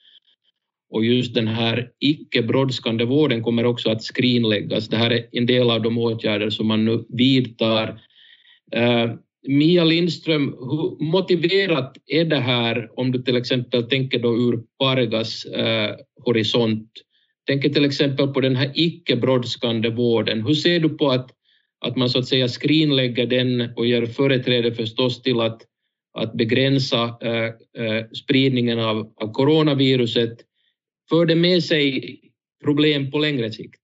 [0.89, 4.87] och just den här icke brådskande vården kommer också att skrinläggas.
[4.87, 8.01] Det här är en del av de åtgärder som man nu vidtar.
[8.75, 9.13] Uh,
[9.47, 15.45] Mia Lindström, hur motiverat är det här om du till exempel tänker då ur Pargas
[15.45, 15.95] uh,
[16.25, 16.91] horisont?
[17.47, 20.41] Tänker till exempel på den här icke brådskande vården.
[20.41, 21.31] Hur ser du på att,
[21.85, 25.61] att man så att säga skrinlägger den och ger företräde förstås till att,
[26.13, 30.37] att begränsa äh, äh, spridningen av, av coronaviruset?
[31.09, 32.19] För det med sig
[32.63, 33.81] problem på längre sikt?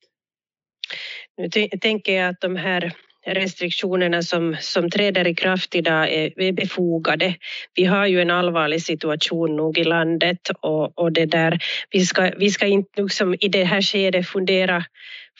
[1.37, 1.49] Nu
[1.81, 2.93] tänker jag att de här
[3.25, 7.35] restriktionerna som, som träder i kraft idag är, är befogade.
[7.75, 11.59] Vi har ju en allvarlig situation nog i landet och, och det där,
[11.89, 14.85] vi, ska, vi ska inte liksom i det här skedet fundera,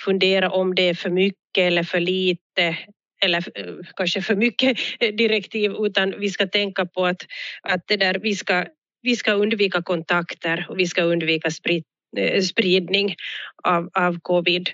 [0.06, 2.78] fundera om det är för mycket eller för lite
[3.24, 4.78] eller eh, kanske för mycket
[5.18, 7.26] direktiv utan vi ska tänka på att,
[7.62, 8.66] att det där, vi, ska,
[9.02, 11.86] vi ska undvika kontakter och vi ska undvika sprit,
[12.18, 13.16] Eh, spridning
[13.64, 14.70] av, av covid.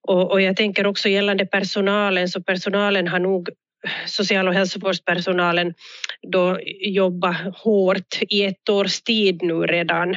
[0.00, 3.48] Och, och jag tänker också gällande personalen, så personalen har nog
[4.06, 5.74] social och hälsovårdspersonalen
[6.32, 10.16] då jobba hårt i ett års tid nu redan.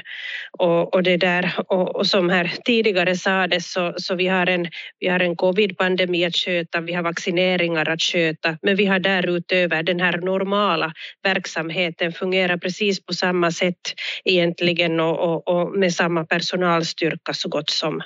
[0.59, 4.67] Och, och det där, och, och, som här tidigare sades så, så vi har en,
[4.99, 9.83] vi har en covid-pandemi att sköta, vi har vaccineringar att sköta, men vi har därutöver
[9.83, 13.93] den här normala verksamheten fungerar precis på samma sätt
[14.25, 18.01] egentligen och, och, och med samma personalstyrka så gott som.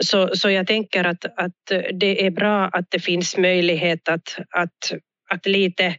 [0.00, 4.92] Så, så jag tänker att, att det är bra att det finns möjlighet att, att,
[5.30, 5.96] att lite,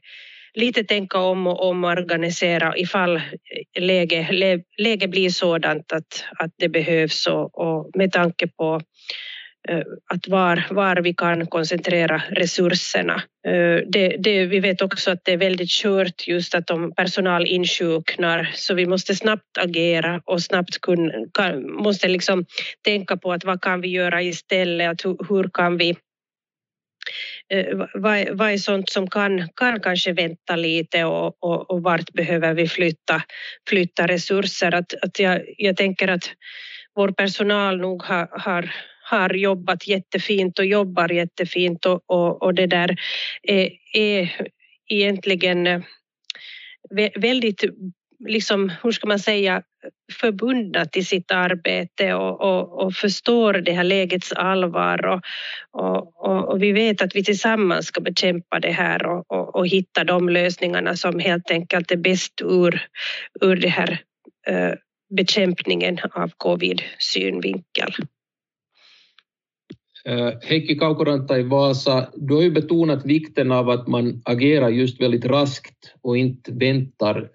[0.54, 3.22] lite tänka om och omorganisera ifall
[3.80, 4.28] läge,
[4.78, 8.82] läge blir sådant att, att det behövs och, och med tanke på
[9.70, 13.24] Eh, att var, var vi kan koncentrera resurserna.
[13.48, 17.48] Eh, det, det, vi vet också att det är väldigt kört just att om personal
[17.48, 22.46] insjuknar så vi måste snabbt agera och snabbt kun, kan, måste liksom
[22.84, 25.90] tänka på att vad kan vi göra istället, att hur, hur kan vi
[27.54, 32.14] eh, vad, vad är sånt som kan, kan kanske vänta lite och, och, och vart
[32.14, 33.22] behöver vi flytta,
[33.70, 34.76] flytta resurser?
[34.76, 36.32] Att, att jag, jag tänker att
[36.96, 38.72] vår personal nog har, har
[39.12, 42.96] har jobbat jättefint och jobbar jättefint och, och, och det där
[43.44, 44.32] är, är
[44.90, 45.82] egentligen eh,
[47.16, 47.64] väldigt
[48.28, 49.62] liksom, hur ska man säga,
[50.20, 55.22] förbundna till sitt arbete och, och, och förstår det här lägets allvar och,
[55.72, 60.30] och, och, vi vet att vi tillsammans ska bekämpa det här och, och, hitta de
[60.30, 62.88] lösningarna som helt enkelt är bäst ur,
[63.42, 64.00] ur det här
[64.48, 64.74] eh,
[65.16, 67.94] bekämpningen av covid-synvinkel.
[70.44, 75.26] Heikki Kaukoranta i Vasa, du har ju betonat vikten av att man agerar just väldigt
[75.26, 77.30] raskt och inte väntar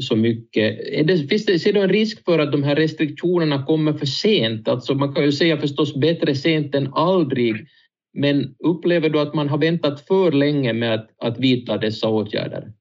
[0.00, 0.78] så mycket.
[0.80, 4.06] Är det, finns det, ser du en risk för att de här restriktionerna kommer för
[4.06, 4.68] sent?
[4.68, 7.66] Alltså man kan ju säga förstås bättre sent än aldrig,
[8.12, 12.72] men upplever du att man har väntat för länge med att, att vidta dessa åtgärder?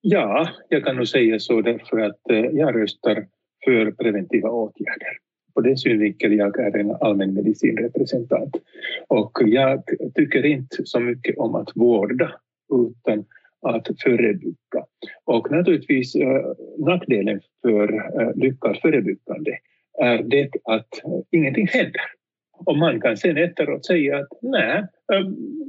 [0.00, 2.20] Ja, jag kan nog säga så därför att
[2.52, 3.26] jag röstar
[3.64, 5.18] för preventiva åtgärder
[5.54, 8.56] på den synvinkeln jag är en allmänmedicinrepresentant.
[9.08, 9.82] Och jag
[10.14, 12.32] tycker inte så mycket om att vårda
[12.72, 13.24] utan
[13.62, 14.84] att förebygga.
[15.24, 16.42] Och naturligtvis eh,
[16.78, 19.58] nackdelen för eh, lyckat förebyggande
[19.98, 20.88] är det att
[21.30, 22.02] ingenting händer.
[22.66, 24.78] Och man kan sen efteråt säga att nej,
[25.12, 25.28] eh,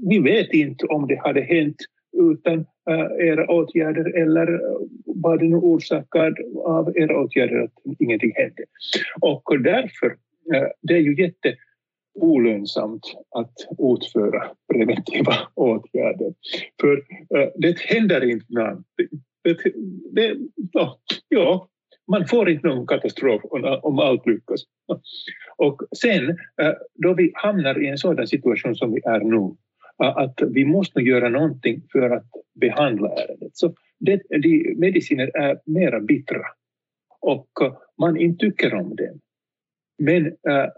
[0.10, 1.78] vi vet inte om det hade hänt
[2.14, 4.62] utan eh, era åtgärder eller
[5.06, 8.64] var det nu orsakad av era åtgärder att ingenting hände.
[9.22, 10.08] Och därför,
[10.54, 11.56] eh, det är ju jätte
[12.20, 16.34] olönsamt att utföra preventiva åtgärder.
[16.82, 16.98] För
[17.38, 19.08] äh, det händer inte någonting.
[19.44, 19.58] Det,
[20.12, 20.36] det,
[20.72, 21.00] ja,
[21.30, 21.70] ja,
[22.12, 23.42] man får inte någon katastrof
[23.82, 24.62] om allt lyckas.
[25.58, 26.38] Och sen,
[26.94, 29.56] då vi hamnar i en sådan situation som vi är nu,
[29.98, 33.58] att vi måste göra någonting för att behandla ärendet.
[33.58, 36.46] Så det, de mediciner är mera bittra
[37.20, 39.20] och eh, man inte tycker om dem.
[39.98, 40.70] Men äh,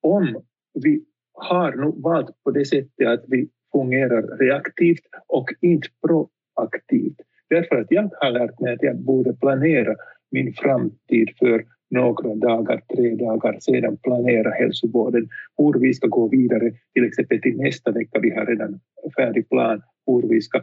[0.00, 0.42] om
[0.74, 7.20] vi har nog valt på det sättet att vi fungerar reaktivt och inte proaktivt.
[7.50, 9.96] Därför att jag har lärt mig att jag borde planera
[10.30, 15.28] min framtid för några dagar, tre dagar sedan planera hälsovården,
[15.58, 18.80] hur vi ska gå vidare, till exempel till nästa vecka, vi har redan
[19.16, 19.82] färdig plan.
[20.06, 20.58] Hur vi ska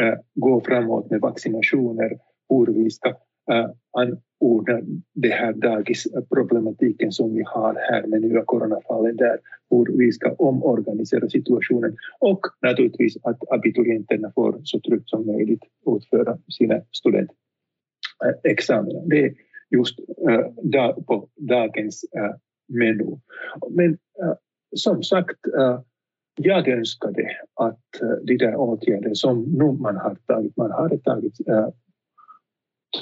[0.00, 3.08] äh, gå framåt med vaccinationer, hur vi ska
[3.50, 4.80] äh, anordna
[5.14, 9.38] den här dagisproblematiken som vi har här med nya coronafallen där,
[9.70, 11.96] hur vi ska omorganisera situationen.
[12.18, 15.62] Och naturligtvis att abiturienterna får så tryggt som möjligt
[15.96, 18.98] utföra sina studentexamina.
[18.98, 19.34] Eh, det
[19.70, 22.34] just äh, på dagens äh,
[22.68, 23.18] menu.
[23.70, 24.34] Men äh,
[24.76, 25.38] som sagt,
[26.36, 27.84] jag önskade att
[28.22, 31.34] de där åtgärder som nu man har tagit, man har tagit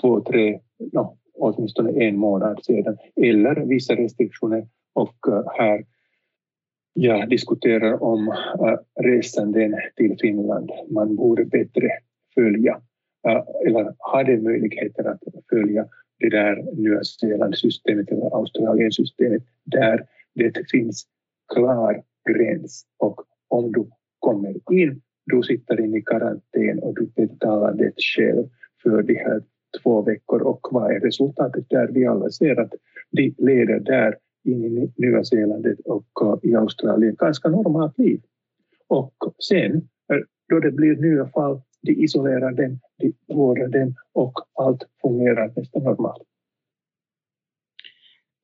[0.00, 0.60] två, tre,
[0.92, 5.16] no, åtminstone en månad sedan, eller vissa restriktioner och
[5.58, 5.84] här
[6.92, 8.34] jag diskuterar om
[9.00, 10.70] resanden till Finland.
[10.90, 11.90] Man borde bättre
[12.34, 12.80] följa
[13.66, 21.06] eller hade möjligheter att följa det där Nya Zeeland-systemet eller Australien-systemet där det finns
[21.54, 27.74] klar gräns och om du kommer in, du sitter in i karantän och du betalar
[27.74, 28.48] det själv
[28.82, 29.42] för de här
[29.82, 31.88] två veckor och vad är resultatet där?
[31.88, 32.74] Vi alla ser att
[33.10, 38.20] de leder där in i Nya Zeeland och eh, i Australien ganska normalt liv.
[38.88, 39.14] Och
[39.48, 39.76] sen
[40.12, 45.52] eh, då det blir nya fall de isolerar dem, de vårdar dem och allt fungerar
[45.56, 46.22] nästan normalt.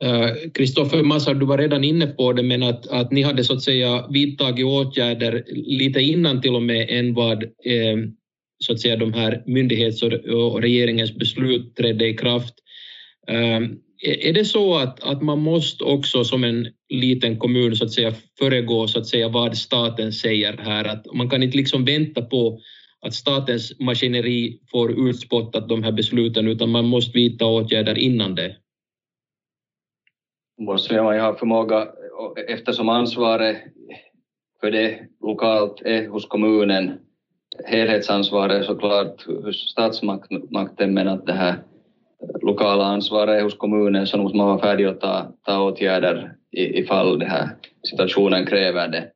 [0.05, 3.53] Eh, Kristoffer Massar, du var redan inne på det, men att, att ni hade så
[3.55, 7.97] att säga vidtagit åtgärder lite innan till och med än vad eh,
[8.59, 12.55] så att säga de här myndighets och regeringens beslut trädde i kraft.
[13.29, 13.61] Eh,
[14.29, 18.15] är det så att, att man måste också som en liten kommun så att säga
[18.39, 22.61] föregå så att säga vad staten säger här, att man kan inte liksom vänta på
[23.05, 28.57] att statens maskineri får utspottat de här besluten, utan man måste vidta åtgärder innan det?
[30.61, 31.89] Måste man ju ha förmåga,
[32.49, 33.57] eftersom ansvaret
[34.61, 36.99] för det lokalt är hos kommunen,
[37.65, 41.63] helhetsansvaret såklart hos statsmakten, men att det här
[42.43, 47.19] lokala ansvaret är hos kommunen så måste man vara färdig att ta, ta åtgärder ifall
[47.19, 47.49] det här
[47.91, 49.11] situationen kräver det.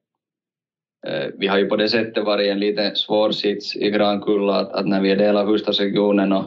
[1.06, 4.54] Eh, vi har ju på det sättet varit i en lite svår sits i Grankulla
[4.54, 6.44] att, att när vi är del av huvudstadsregionen och,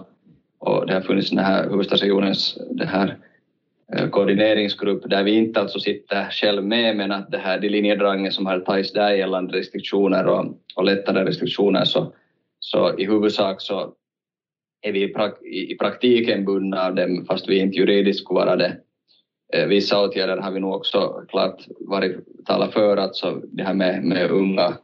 [0.60, 3.18] och det har funnits den här huvudstadsregionens det här
[3.94, 8.32] eh, koordineringsgrupp där vi inte alltså sitter själv med men att det här, de linjedragningar
[8.32, 12.14] som har tagits där gällande restriktioner och, och lättare restriktioner så,
[12.60, 13.94] så i huvudsak så
[14.82, 18.56] är vi i, prak, i praktiken bundna av dem fast vi inte juridiskt skulle vara
[18.56, 18.78] det.
[19.54, 24.04] Eh, vissa åtgärder har vi nog också klart varit, talat för, alltså det här med,
[24.04, 24.78] med unga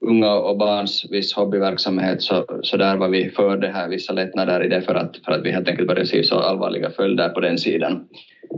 [0.00, 4.64] unga och barns viss hobbyverksamhet så, så där var vi för det här, vissa lättnader
[4.64, 7.40] i det för att, för att vi helt enkelt började se så allvarliga följder på
[7.40, 8.08] den sidan.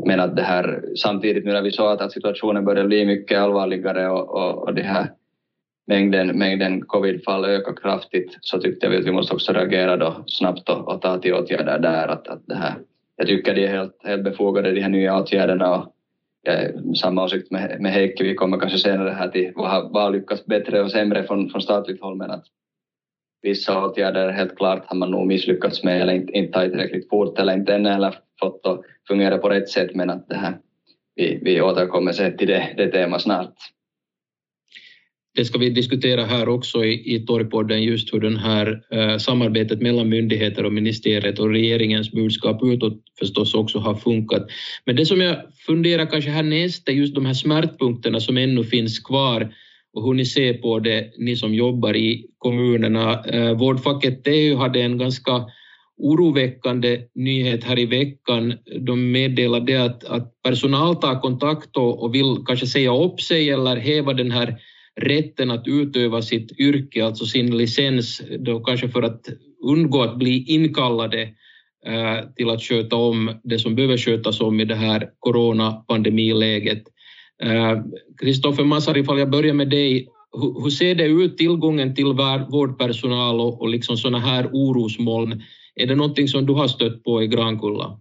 [0.07, 3.39] Men att det här, samtidigt nu när vi såg att, att situationen började bli mycket
[3.39, 5.11] allvarligare och, och, och det här
[5.87, 10.69] mängden, mängden covidfall ökar kraftigt så tyckte vi att vi måste också reagera då snabbt
[10.69, 12.09] och, och ta till åtgärder där.
[12.09, 12.75] Att, att det här,
[13.23, 15.77] jag tycker det är helt, helt befogade de här nya åtgärderna.
[15.77, 15.95] Och
[16.43, 20.11] jag är samma åsikt med, med Heikki, vi kommer kanske senare här till vad har
[20.11, 22.17] lyckats bättre och sämre från, från statligt håll.
[22.17, 22.45] Men att
[23.43, 27.39] vissa åtgärder helt klart har man nog misslyckats med eller inte, inte tagit tillräckligt fort
[27.39, 29.95] eller inte ännu heller fått att fungera på rätt sätt.
[29.95, 30.59] Men att det här,
[31.15, 33.55] vi, vi återkommer sen till det, det temat snart
[35.35, 39.81] det ska vi diskutera här också i, i Torgpodden, just hur den här eh, samarbetet
[39.81, 44.47] mellan myndigheter och ministeriet och regeringens budskap utåt förstås också har funkat.
[44.85, 48.99] Men det som jag funderar kanske härnäst är just de här smärtpunkterna som ännu finns
[48.99, 49.55] kvar
[49.93, 53.25] och hur ni ser på det, ni som jobbar i kommunerna.
[53.25, 55.47] Eh, vårdfacket TU hade en ganska
[55.99, 58.55] oroväckande nyhet här i veckan.
[58.81, 63.77] De meddelade att, att personal tar kontakt och, och vill kanske säga upp sig eller
[63.77, 64.59] häva den här
[65.01, 69.27] rätten att utöva sitt yrke, alltså sin licens, då kanske för att
[69.65, 71.23] undgå att bli inkallade
[71.87, 76.83] eh, till att sköta om det som behöver skötas om i det här coronapandemiläget.
[77.43, 77.83] Eh,
[78.21, 80.09] Kristoffer Massar, ifall jag börjar med dig,
[80.63, 82.13] hur, ser det ut, tillgången till
[82.51, 85.43] vårdpersonal och, och liksom sådana här orosmoln?
[85.75, 88.01] Är det någonting som du har stött på i Grankulla?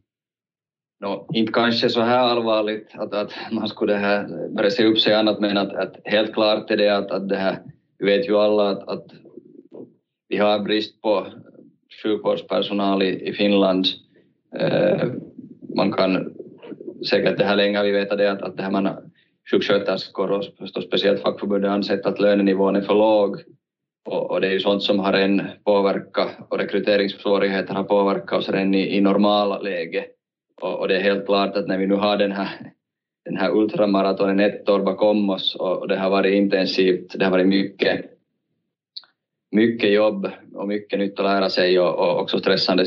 [1.02, 5.14] No, inte kanske så här allvarligt att, att man skulle här börja se upp sig
[5.14, 7.58] annat men att, att helt klart är det att, att det här,
[8.00, 9.06] vi vet ju alla att, att
[10.30, 11.28] vi har brist på
[12.04, 13.86] sjukvårdspersonal i, i Finland.
[14.60, 15.08] Eh,
[15.76, 16.34] man kan
[17.10, 18.90] säkert det här länge vi vet det att, att det här man
[19.52, 23.42] sjuksköterskor och förstås speciellt fackförbundet ansett att lönenivån är för låg
[24.06, 28.50] och, och, det är ju sånt som har en påverkat och rekryteringssvårigheter har påverkat oss
[28.50, 30.06] redan i, i normala läge
[30.62, 32.50] och, och, det är helt klart att när vi nu har den här,
[33.26, 37.48] den här ultramaratonen ett år bakom oss och, det har varit intensivt, det har varit
[37.48, 38.06] mycket,
[39.52, 42.86] mycket jobb och mycket nytt att lära sig och, och också stressande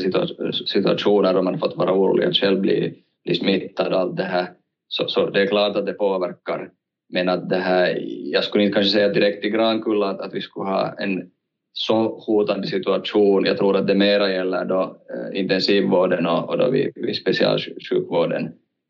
[0.65, 4.23] situationer och man har fått vara orolig att själv bli, bli smittad och allt det
[4.23, 4.47] här.
[4.87, 6.69] Så, så det är klart att det påverkar.
[7.09, 10.41] Men att det här, jag skulle inte kanske säga direkt i Grankulla att, att vi
[10.41, 11.29] skulle ha en
[11.77, 13.45] så hotande situation.
[13.45, 18.43] Jag tror att det mera gäller då eh, intensivvården och, och då vid, vid specialsjukvården.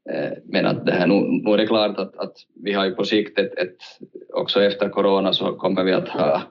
[0.10, 2.92] Eh, men att det här, nu, nu är det klart att, att vi har ju
[2.92, 3.78] på sikt ett, ett,
[4.34, 6.42] också efter corona så kommer vi att ha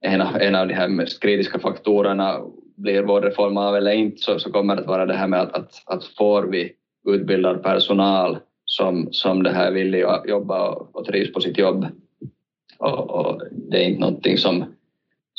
[0.00, 2.40] en av, en av de här mest kritiska faktorerna
[2.76, 5.54] blir vårdreform av eller inte så, så kommer det att vara det här med att,
[5.54, 6.72] att, att får vi
[7.08, 9.94] utbildad personal som, som det här vill
[10.28, 11.86] jobba och, och trivs på sitt jobb
[12.78, 14.64] och, och det är inte någonting som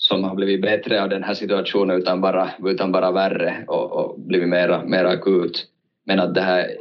[0.07, 4.19] som har blivit bättre av den här situationen utan bara, utan bara värre och, och
[4.19, 5.65] blivit mera, mera akut.
[6.05, 6.71] Men att det här,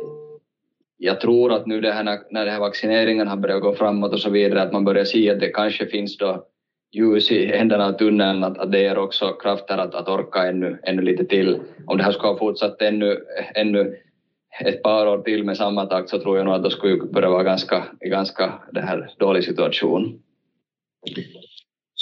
[0.99, 4.21] jag tror att nu det här, när, den här vaccineringen har börjat gå framåt och
[4.21, 6.45] så vidare, att man börjar se att det kanske finns då
[6.93, 10.79] ljus i ändarna av tunneln, att, att det ger också krafter att, att orka ännu,
[10.83, 11.61] ännu lite till.
[11.87, 13.19] Om det här skulle ha fortsatt ännu,
[13.55, 13.97] ännu
[14.61, 17.31] ett par år till med samma takt så tror jag nog att det skulle börja
[17.31, 20.23] vara ganska, ganska det här dålig situation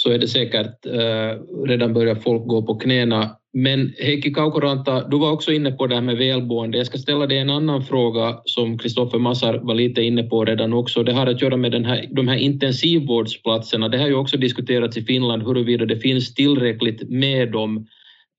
[0.03, 3.37] så är det säkert eh, redan börjar folk gå på knäna.
[3.53, 6.77] Men Heikki Kaukoranta, du var också inne på det här med välmående.
[6.77, 10.73] Jag ska ställa dig en annan fråga som Kristoffer Massar var lite inne på redan
[10.73, 11.03] också.
[11.03, 13.89] Det har att göra med den här, de här intensivvårdsplatserna.
[13.89, 17.87] Det har ju också diskuterats i Finland huruvida det finns tillräckligt med dem.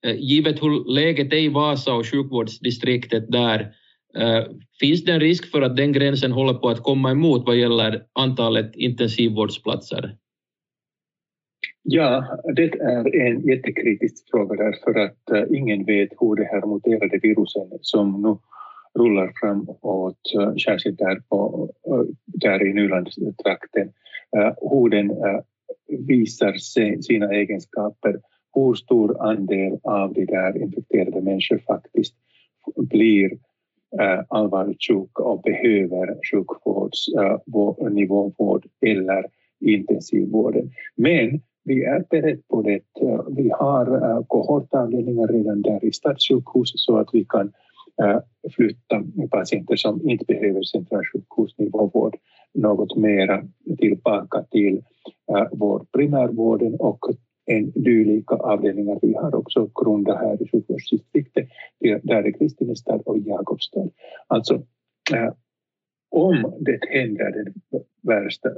[0.05, 3.59] Eh, givet hur läget är i Vasa och sjukvårdsdistriktet där,
[4.17, 4.43] eh,
[4.79, 8.01] finns det en risk för att den gränsen håller på att komma emot vad gäller
[8.13, 10.15] antalet intensivvårdsplatser?
[11.85, 17.19] Ja, det är en jättekritisk fråga därför att eh, ingen vet hur det här muterade
[17.23, 18.37] viruset som nu
[19.03, 23.91] rullar framåt, eh, särskilt där, på, eh, där i Nylandstrakten,
[24.71, 25.11] hur den
[26.07, 26.53] visar
[27.01, 28.19] sina egenskaper,
[28.53, 32.15] hur stor andel av de där infekterade människor faktiskt
[32.75, 33.31] blir
[34.27, 39.25] allvarligt sjuka och behöver sjukvårdsnivåvård eller
[39.59, 40.71] intensivvården.
[40.95, 42.81] Men vi är beredda på det.
[43.27, 47.51] Vi har äh, kohortavdelningar redan där i stadssjukhus så att vi kan
[48.03, 48.19] äh,
[48.55, 52.15] flytta patienter som inte behöver centralsjukhusnivåvård
[52.53, 53.43] något mera
[53.77, 54.81] tillbaka till
[55.31, 56.99] äh, vår primärvården och
[57.45, 58.99] en dylika avdelningar.
[59.01, 61.47] Vi har också Grunda här i sjukvårdsdistriktet,
[62.03, 63.89] där är Kristinestad och Jakobstad.
[64.27, 64.61] Alltså,
[66.13, 67.53] om det händer
[68.01, 68.49] värsta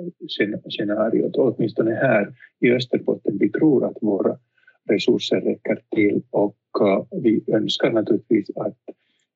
[0.70, 1.36] scenariot.
[1.36, 4.38] Åtminstone här i Österbotten, vi tror att våra
[4.90, 6.58] resurser räcker till och
[7.24, 8.78] vi önskar naturligtvis att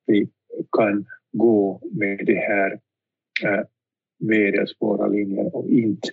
[0.06, 0.28] vi
[0.76, 2.80] kan gå med det här
[4.18, 6.08] media svåra linjen och inte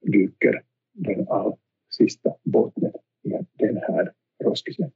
[0.00, 0.62] dyker
[0.92, 1.54] den all
[1.90, 4.12] sista bottnen i den här
[4.44, 4.90] roskisen.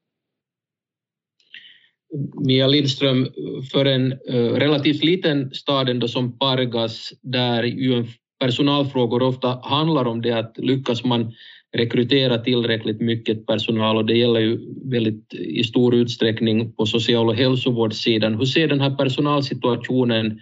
[2.46, 3.28] Mia Lindström,
[3.72, 8.04] för en eh, relativt liten stad ändå som Pargas, där ju
[8.40, 11.32] personalfrågor ofta handlar om det att lyckas man
[11.76, 17.34] rekrytera tillräckligt mycket personal och det gäller ju väldigt i stor utsträckning på social och
[17.34, 18.34] hälsovårdssidan.
[18.34, 20.40] Hur ser den här personalsituationen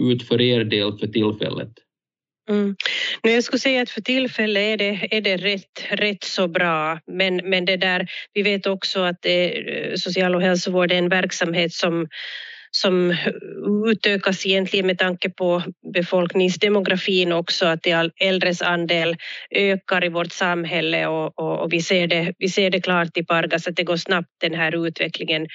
[0.00, 1.72] ut för er del för tillfället?
[2.48, 2.76] Mm.
[3.22, 7.36] Jag skulle säga att för tillfället är det, är det rätt, rätt så bra, men,
[7.36, 12.08] men det där, vi vet också att det, social och hälsovård är en verksamhet som
[12.70, 13.16] som
[13.86, 15.62] utökas egentligen med tanke på
[15.94, 19.16] befolkningsdemografin också, att de äldres andel
[19.50, 23.24] ökar i vårt samhälle och, och, och, vi, ser det, vi ser det klart i
[23.24, 25.46] Pargas att det går snabbt den här utvecklingen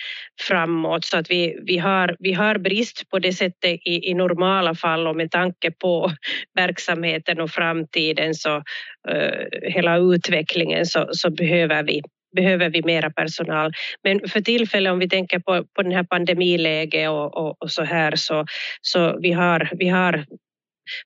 [0.42, 1.06] framåt.
[1.06, 5.08] Så att vi, vi, har, vi har brist på det sättet i, i normala fall
[5.08, 6.12] och med tanke på
[6.56, 8.56] verksamheten och framtiden så
[9.12, 12.02] uh, hela utvecklingen så, så behöver vi
[12.36, 13.74] behöver vi mera personal.
[14.04, 17.84] Men för tillfället om vi tänker på, på den här pandemiläget och, och, och så
[17.84, 18.46] här så,
[18.82, 20.26] så vi har, vi har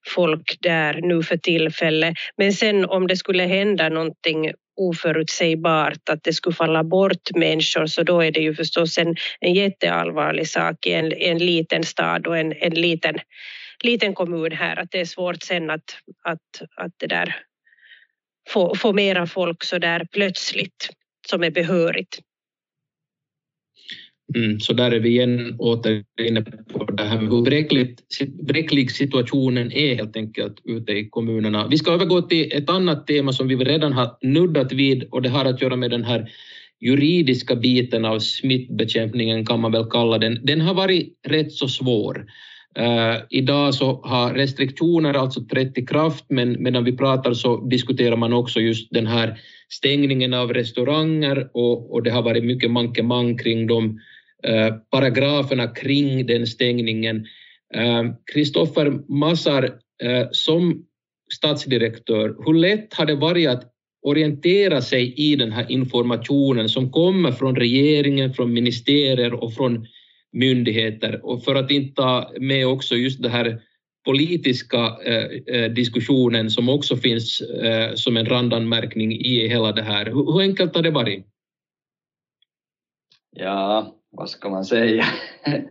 [0.07, 2.13] folk där nu för tillfället.
[2.37, 8.03] Men sen om det skulle hända någonting oförutsägbart, att det skulle falla bort människor, så
[8.03, 12.37] då är det ju förstås en, en jätteallvarlig sak i en, en liten stad och
[12.37, 13.15] en, en liten,
[13.83, 15.83] liten kommun här, att det är svårt sen att,
[16.23, 17.35] att, att det där
[18.49, 20.89] få, få mera folk så där plötsligt
[21.29, 22.19] som är behörigt.
[24.35, 28.01] Mm, så där är vi igen åter inne på det här med hur bräckligt,
[28.47, 31.67] bräcklig situationen är helt enkelt ute i kommunerna.
[31.67, 35.29] Vi ska övergå till ett annat tema som vi redan har nuddat vid och det
[35.29, 36.29] har att göra med den här
[36.81, 40.45] juridiska biten av smittbekämpningen kan man väl kalla den.
[40.45, 42.25] Den har varit rätt så svår.
[42.79, 48.15] Uh, idag så har restriktioner alltså trätt i kraft, men medan vi pratar så diskuterar
[48.15, 53.37] man också just den här stängningen av restauranger och, och det har varit mycket mankemang
[53.37, 53.85] kring de
[54.47, 57.25] uh, paragraferna kring den stängningen.
[57.75, 58.03] Eh,
[58.33, 59.79] Kristoffer uh, Massar,
[60.31, 60.85] som
[61.33, 63.63] statsdirektör, hur lätt har det varit att
[64.01, 69.87] orientera sig i den här informationen som kommer från regeringen, från ministerier och från
[70.35, 73.61] myndigheter och för att inte ta med också just det här
[74.05, 80.05] politiska eh, eh diskussionen som också finns eh, som en randanmärkning i hela det här.
[80.05, 81.25] Hur, hur enkelt har det varit?
[83.35, 85.05] Ja, vad ska man säga?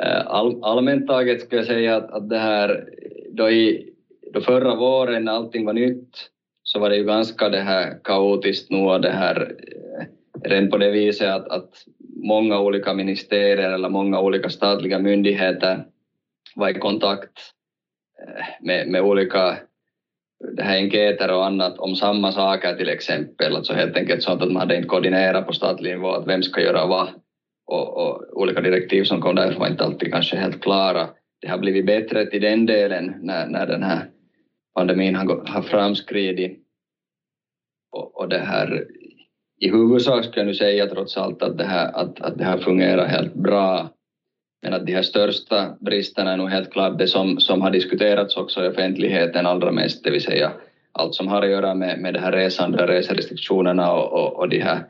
[0.00, 2.88] Eh, all, allmänt taget skulle jag säga att, att det här,
[3.30, 3.92] då, i,
[4.32, 6.30] då förra våren när allting var nytt
[6.62, 10.06] så var det ju ganska det här kaotiskt nu och det här eh,
[10.48, 11.70] rent på det viset att, att
[12.24, 15.84] många olika ministerier eller många olika statliga myndigheter
[16.54, 17.38] var i kontakt
[18.22, 19.56] eh, med, med olika
[20.56, 24.52] det här enkäter och annat om samma saker till exempel, alltså helt enkelt sånt att
[24.52, 27.08] man hade inte koordinerat på statlig nivå att vem ska göra vad
[27.66, 31.08] och, och olika direktiv som kom därifrån var inte alltid kanske helt klara.
[31.40, 34.10] Det har blivit bättre till den delen när, när den här
[34.74, 36.58] pandemin har, har framskridit
[37.92, 38.86] och, och det här
[39.60, 42.58] i huvudsak ska jag nu säga trots allt att det här, att, att det här
[42.58, 43.90] fungerar helt bra.
[44.62, 48.36] Men att de här största bristerna är nog helt klart det som, som har diskuterats
[48.36, 50.52] också i offentligheten allra mest, det vill säga
[50.92, 54.58] allt som har att göra med, med det här resande, reserestriktionerna och, och, och de
[54.58, 54.84] här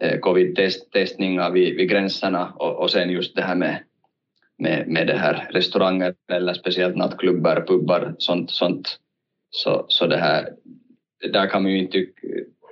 [0.00, 3.78] eh, covid-testningar vid, vid gränserna och, och sen just det här med,
[4.58, 8.98] med, med det här restauranger eller speciellt nattklubbar, pubbar, sånt, sånt.
[9.50, 10.48] Så, så det här,
[11.32, 12.06] där kan man ju inte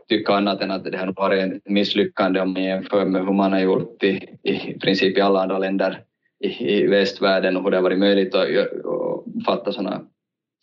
[0.09, 3.53] tycka annat än att det har varit ett misslyckande om man jämför med hur man
[3.53, 6.03] har gjort i, i princip i alla andra länder
[6.41, 10.01] i, i västvärlden och hur det har varit möjligt att, att fatta såna,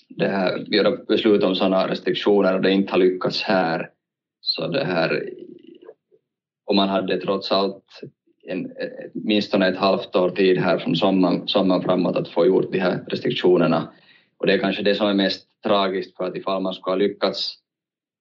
[0.09, 3.89] det här, göra beslut om sådana restriktioner och det inte har lyckats här.
[4.41, 5.29] Så det här,
[6.65, 8.01] och man hade trots allt
[8.47, 8.71] en,
[9.13, 13.05] åtminstone ett halvt år tid här från sommaren, sommaren framåt att få gjort de här
[13.07, 13.91] restriktionerna.
[14.37, 16.95] Och det är kanske det som är mest tragiskt för att ifall man skulle ha
[16.95, 17.60] lyckats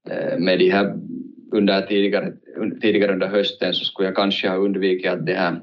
[0.09, 0.95] Eh, med de här
[1.53, 2.33] under tidigare,
[2.81, 5.61] tidigare under hösten så skulle jag kanske ha undvikit att det här,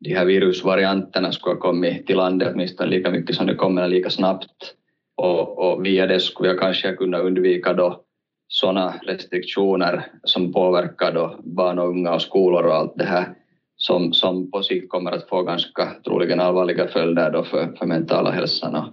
[0.00, 4.10] de här virusvarianterna skulle ha kommit till landet åtminstone lika mycket som det kommer lika
[4.10, 4.74] snabbt.
[5.16, 8.04] Och, och via det skulle jag kanske kunna undvika då
[8.48, 13.34] sådana restriktioner som påverkar då barn och unga och skolor och allt det här
[13.76, 18.30] som, som på sikt kommer att få ganska troligen allvarliga följder då för, för mentala
[18.30, 18.84] hälsan och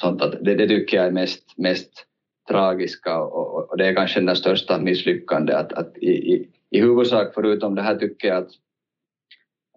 [0.00, 0.22] sånt.
[0.22, 2.04] Att det, det tycker jag är mest, mest
[2.48, 7.34] tragiska och, och, det är kanske det största misslyckandet att, att i, i, i huvudsak
[7.34, 8.50] förutom det här tycker jag att,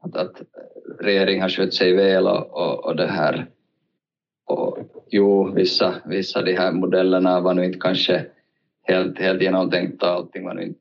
[0.02, 0.42] att, att
[1.00, 3.48] regeringen har skött sig väl och, och, och det här
[4.46, 4.78] och
[5.10, 8.26] jo, vissa, vissa de här modellerna var nu inte kanske
[8.84, 10.80] helt, helt genomtänkta, allting var nu inte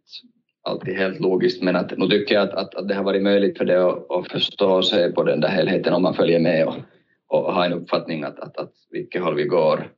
[0.62, 3.58] alltid helt logiskt, men att, nu tycker jag att, att, att det har varit möjligt
[3.58, 6.74] för det att, att förstå sig på den där helheten om man följer med och,
[7.28, 9.90] och har en uppfattning att, att, att vilket håll vi går.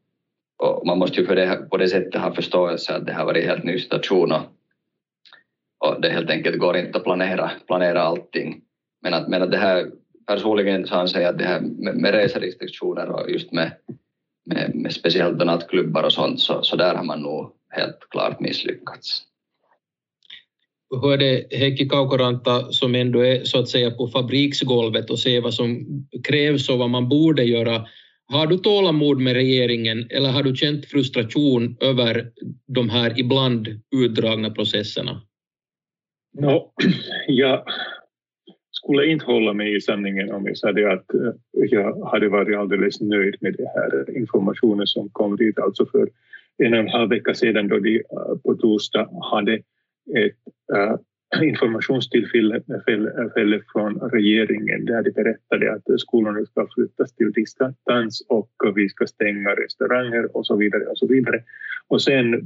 [0.62, 3.44] Och man måste ju för det, på det sättet ha förståelse att det har varit
[3.44, 4.42] en helt ny situation och,
[5.78, 8.62] och det helt enkelt går inte att planera, planera allting.
[9.02, 9.90] Men att, men att det här
[10.26, 13.72] personligen så anser jag att det här med, med reserestriktioner och just med,
[14.46, 19.22] med, med speciellt nattklubbar och sånt, så, så där har man nog helt klart misslyckats.
[21.02, 25.40] Hur är det Heikki Kaukoranta som ändå är så att säga på fabriksgolvet och ser
[25.40, 25.86] vad som
[26.24, 27.86] krävs och vad man borde göra.
[28.32, 32.30] Har du tålamod med regeringen eller har du känt frustration över
[32.66, 35.20] de här ibland utdragna processerna?
[36.38, 36.72] No,
[37.26, 37.64] jag
[38.70, 43.00] skulle inte hålla mig i sanningen om jag sade att eh, jag hade varit alldeles
[43.00, 46.08] nöjd med den här informationen som kom dit alltså för
[46.58, 49.54] en och en halv vecka sedan då de eh, på torsdag hade
[50.16, 50.38] ett
[50.76, 50.96] eh,
[51.40, 59.06] informationstillfälle från regeringen där de berättade att skolorna ska flyttas till distans och vi ska
[59.06, 61.42] stänga restauranger och så vidare och så vidare.
[61.88, 62.40] Och sen eh,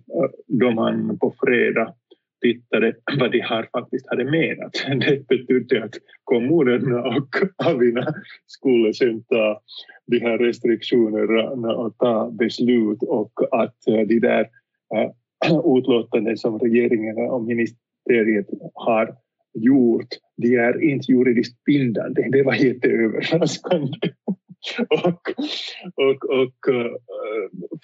[0.47, 1.95] då man på fredag
[2.43, 4.87] tittade vad de här faktiskt hade menat.
[5.07, 7.29] Det betydde att kommunerna och
[7.67, 8.07] Avina
[8.47, 9.61] skulle sen ta
[10.07, 14.49] de här restriktionerna och ta beslut och att eh, de där
[14.95, 15.11] eh,
[15.79, 17.43] utlåtanden som regeringen och
[18.07, 19.17] ministeriet har
[19.55, 22.29] gjort, de är inte juridiskt bindande.
[22.33, 23.99] Det var jätteöverraskande.
[24.89, 25.31] och,
[25.95, 26.93] och, och eh,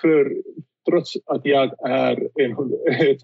[0.00, 0.42] för
[0.88, 2.28] trots att jag är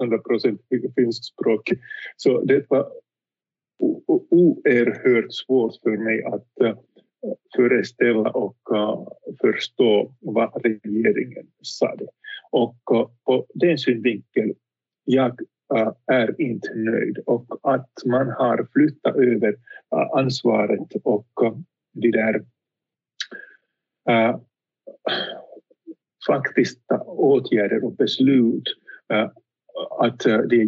[0.01, 0.61] 100 procent
[0.97, 1.79] finskspråkig.
[2.17, 2.89] Så det var
[4.31, 6.79] oerhört svårt för mig att eh,
[7.57, 9.07] föreställa och eh,
[9.41, 11.97] förstå vad regeringen sa.
[12.51, 12.77] Och
[13.25, 14.55] på den synvinkeln,
[15.05, 15.41] jag
[15.75, 19.57] Äh, är inte nöjd och att man har flyttat över
[19.95, 21.53] äh, ansvaret och äh,
[21.93, 22.45] de där
[26.27, 28.63] faktiska åtgärder och beslut
[29.99, 30.65] att det är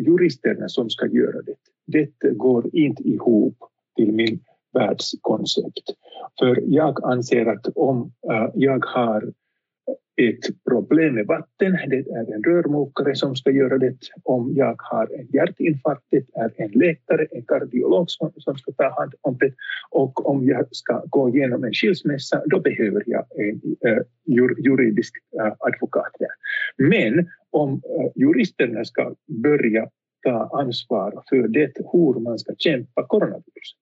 [0.00, 1.54] juristerna som ska göra det.
[1.86, 3.56] Det går inte ihop
[3.96, 4.40] till min
[4.72, 5.90] världskoncept.
[6.38, 8.12] För jag anser att om
[8.54, 9.32] jag har
[10.16, 13.96] ett problem med vatten, det är en rörmokare som ska göra det.
[14.22, 18.94] Om jag har en hjärtinfarkt, det är en läkare, en kardiolog som, som ska ta
[18.98, 19.52] hand om det.
[19.90, 24.02] Och om jag ska gå igenom en skilsmässa, då behöver jag en uh,
[24.64, 26.34] juridisk uh, advokat där.
[26.88, 29.88] Men om uh, juristerna ska börja
[30.22, 33.80] ta ansvar för det hur man ska kämpa coronaviruset,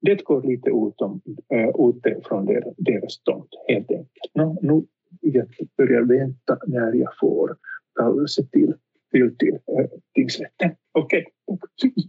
[0.00, 1.20] det går lite utom,
[1.54, 4.34] uh, ute från deras, deras stånd, helt enkelt.
[4.34, 4.86] No, nu
[5.22, 7.56] egentligen börjar vänta när jag får
[7.98, 8.74] kallelse till,
[9.12, 10.70] till, till äh, tingsrätten.
[10.92, 11.24] Okej.
[11.46, 11.90] Okay.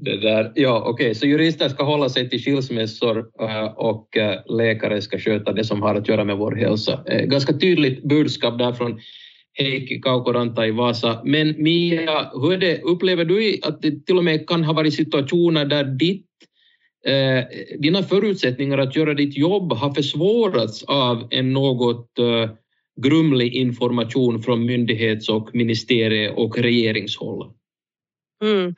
[0.00, 1.14] Det där, ja, okej, okay.
[1.14, 5.82] så jurister ska hålla sig till skilsmässor eh, och eh, läkare ska sköta det som
[5.82, 7.04] har att göra med vår hälsa.
[7.24, 9.00] Ganska tydligt budskap där från
[9.58, 11.22] Heikki Kaukoranta i Vasa.
[11.24, 14.94] Men Mia, hur är det, upplever du att det till och med kan ha varit
[14.94, 16.26] situationer där ditt
[17.06, 17.44] eh,
[17.78, 22.50] dina förutsättningar att göra ditt jobb har försvårats av en något eh,
[23.02, 27.50] grumlig information från myndighets och ministerie och regeringshåll?
[28.42, 28.74] Mm.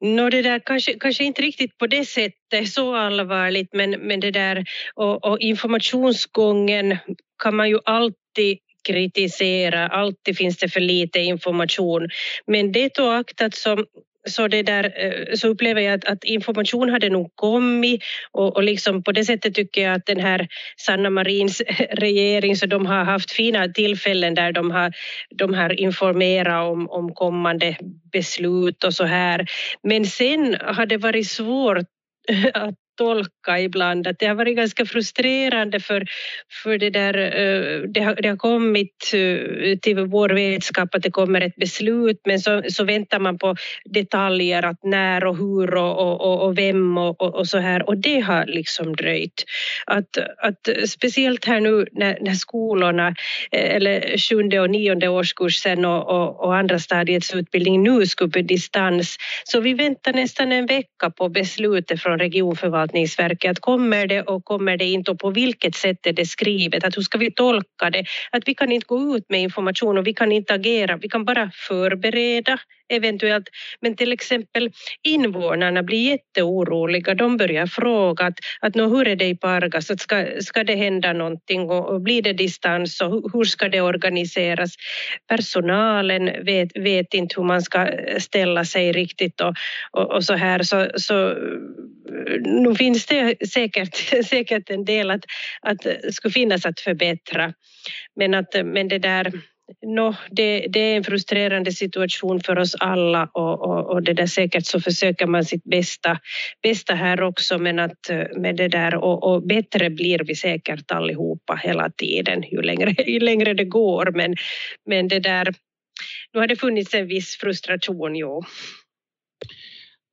[0.00, 4.30] No, det där kanske, kanske inte riktigt på det sättet så allvarligt men, men det
[4.30, 6.96] där och, och informationsgången
[7.42, 12.08] kan man ju alltid kritisera, alltid finns det för lite information.
[12.46, 13.86] Men det oaktat som
[14.28, 18.02] så, det där, eh, så upplever jag att, att, information hade nog kommit
[18.32, 22.66] och, och liksom på det sättet tycker jag att den här Sanna Marins regering så
[22.66, 24.92] de har haft fina tillfällen där de har,
[25.34, 27.76] de har informerat om, om kommande
[28.12, 29.46] beslut och så här.
[29.82, 31.78] Men sen har det varit svårt
[32.54, 34.06] att tolka ibland.
[34.06, 36.04] Att det har varit ganska frustrerande för,
[36.62, 41.10] för det där, eh, det har, det har kommit eh, till vår vetskap att det
[41.10, 46.20] kommer ett beslut men så, så väntar man på detaljer att när och hur och,
[46.20, 49.44] och, och vem och, och, och, så här och det har liksom dröjt.
[49.86, 53.08] Att, att speciellt här nu när, när skolorna
[53.52, 58.40] eh, eller sjunde och nionde årskursen och, och, och andra stadiets utbildning nu skulle på
[58.40, 63.50] distans så vi väntar nästan en vecka på beslutet från regionförvaltningen förvaltningsverket.
[63.50, 66.96] att kommer det och kommer det inte och på vilket sätt är det skrivet, att
[66.96, 68.04] hur ska vi tolka det?
[68.32, 71.24] Att vi kan inte gå ut med information och vi kan inte agera, vi kan
[71.24, 72.58] bara förbereda
[72.88, 73.48] eventuellt.
[73.80, 74.70] Men till exempel
[75.02, 77.14] invånarna blir jätteoroliga.
[77.14, 81.12] De börjar fråga att, att hur är det i Pargas, att ska, ska det hända
[81.12, 84.74] någonting och, och blir det distans och hur, hur ska det organiseras?
[85.28, 89.54] Personalen vet, vet inte hur man ska eh, ställa sig riktigt och,
[89.90, 90.62] och, och så här.
[90.62, 91.36] Så, så eh,
[92.44, 95.24] nu finns det säkert, säkert en del att,
[95.60, 97.52] att eh, skulle finnas att förbättra.
[98.16, 99.32] Men, att, men det där
[99.86, 104.26] No, det, det, är en frustrerande situation för oss alla och, och, och, det där
[104.26, 106.18] säkert så försöker man sitt bästa,
[106.62, 110.90] bästa här också men att eh, med det där och, och bättre blir vi säkert
[110.90, 114.34] allihopa hela tiden ju längre, ju längre det går men,
[114.86, 115.54] men det där
[116.32, 118.42] nu har det funnits en viss frustration, jo.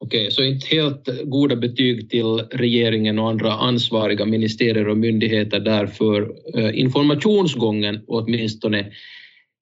[0.03, 5.87] Okej, så inte helt goda betyg till regeringen och andra ansvariga ministerier och myndigheter där
[5.87, 8.91] för eh, informationsgången åtminstone.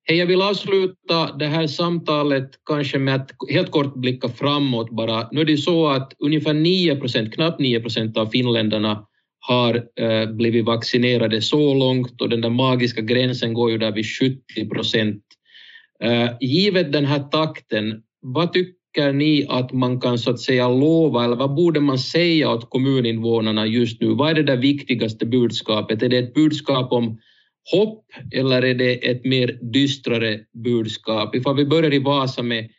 [0.09, 5.29] Hej, jag vill avsluta det här samtalet kanske med att helt kort blicka framåt bara.
[5.31, 9.05] Nu är det så att ungefär 9 procent, knappt 9 procent av finländarna
[9.39, 14.05] har eh, blivit vaccinerade så långt och den där magiska gränsen går ju där vid
[14.19, 15.23] 70 procent.
[16.03, 21.25] Eh, givet den här takten, vad tycker ni att man kan så att säga lova
[21.25, 24.07] eller vad borde man säga åt kommuninvånarna just nu?
[24.07, 26.03] Vad är det där viktigaste budskapet?
[26.03, 27.19] Är det ett budskap om
[27.71, 31.35] hopp eller är det ett mer dystrare budskap?
[31.35, 32.69] Ifall vi börjar i Vasa med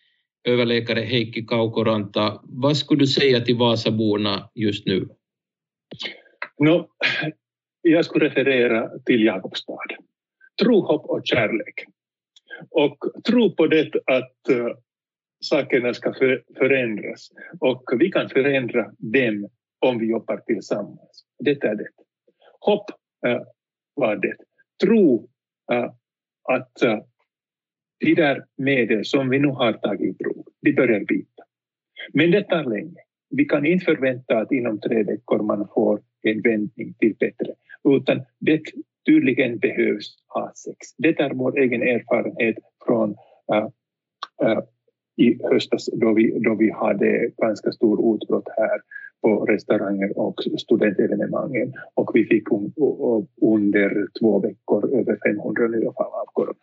[0.44, 5.08] överläkare Heikki Kaukoranta, vad skulle du säga till Vasaborna just nu?
[6.58, 6.88] No,
[7.82, 9.76] jag skulle referera till Jakobstad.
[10.62, 11.84] Tro, hopp och kärlek.
[12.70, 14.68] Och tro på det att uh,
[15.44, 17.30] sakerna ska för, förändras.
[17.60, 21.24] Och vi kan förändra dem om vi jobbar tillsammans.
[21.38, 21.88] Det är det.
[22.60, 22.90] Hopp
[23.26, 23.42] uh,
[23.94, 24.36] var det
[24.80, 25.28] tro
[26.48, 26.72] att
[28.00, 31.42] de där medel som vi nu har tagit i prov, de börjar bita.
[32.12, 33.00] Men det tar länge.
[33.30, 37.54] Vi kan inte förvänta att inom tre veckor man får en vändning till bättre,
[37.84, 38.62] utan det
[39.06, 40.76] tydligen behövs ha sex.
[40.98, 42.56] Det är vår egen erfarenhet
[42.86, 43.16] från
[43.52, 43.68] äh,
[44.42, 44.62] äh,
[45.16, 48.80] i höstas då vi, då vi hade ganska stor utbrott här
[49.22, 52.72] på restauranger och studentevenemangen och vi fick un,
[53.42, 56.58] under två veckor över 500 nya fall av corona.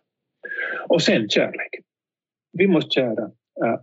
[0.87, 1.79] Och sen kärlek.
[2.53, 3.31] Vi måste kära,
[3.65, 3.79] äh,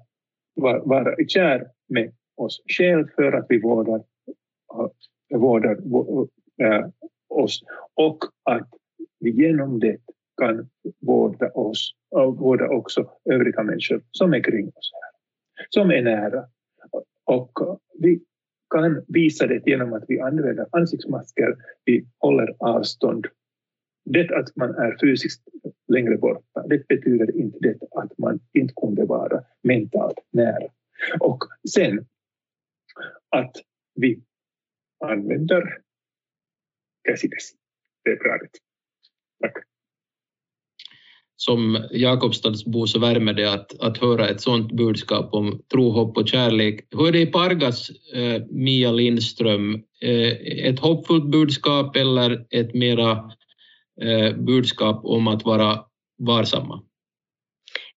[0.55, 4.05] vara, vara kär med oss själva för att vi vårdar,
[4.75, 5.77] äh, vårdar
[6.63, 6.87] äh,
[7.29, 7.63] oss
[7.95, 8.69] och att
[9.21, 9.97] vi genom det
[10.41, 10.71] kan
[11.01, 15.11] vårda oss och vårda också övriga människor som är kring oss här,
[15.71, 16.45] som är nära.
[17.25, 18.21] Och vi
[18.75, 23.27] kan visa det genom att vi använder ansiktsmasker, vi håller avstånd.
[24.05, 25.43] Det att man är fysiskt
[25.89, 30.69] längre borta, det betyder inte det att man inte kunde vara mentalt nära.
[31.21, 31.39] Och
[31.75, 32.07] sen
[33.29, 33.57] att
[33.95, 34.23] vi
[35.05, 35.79] använder
[37.09, 37.57] käsidesi.
[38.05, 38.49] Det är bra det.
[39.41, 39.74] Tack
[41.37, 46.29] som Jakobstadsbo så värmer det att, att höra ett sådant budskap om tro, hopp och
[46.29, 46.87] kärlek.
[46.91, 49.75] Hur är det i Pargas, eh, Mia Lindström?
[50.01, 53.11] Eh, ett hoppfullt budskap eller ett mera
[54.03, 55.81] eh, budskap om att vara
[56.19, 56.83] varsamma?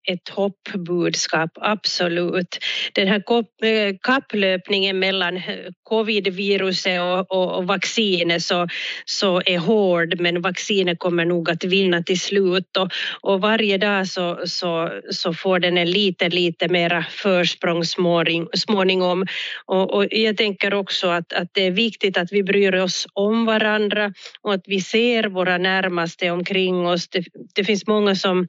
[0.06, 2.58] Ett hoppbudskap, absolut.
[2.92, 3.22] Den här
[3.62, 5.42] eh, kapplöpningen mellan
[5.82, 8.68] covidviruset och, och, och vaccinet så,
[9.04, 12.90] så är hård, men vaccinet kommer nog att vinna till slut och,
[13.20, 17.84] och varje dag så, så, så får den en lite, lite mera försprång
[18.54, 19.26] småningom.
[19.66, 23.46] Och, och jag tänker också att, att det är viktigt att vi bryr oss om
[23.46, 27.08] varandra och att vi ser våra närmaste omkring oss.
[27.08, 28.46] Det, det finns många som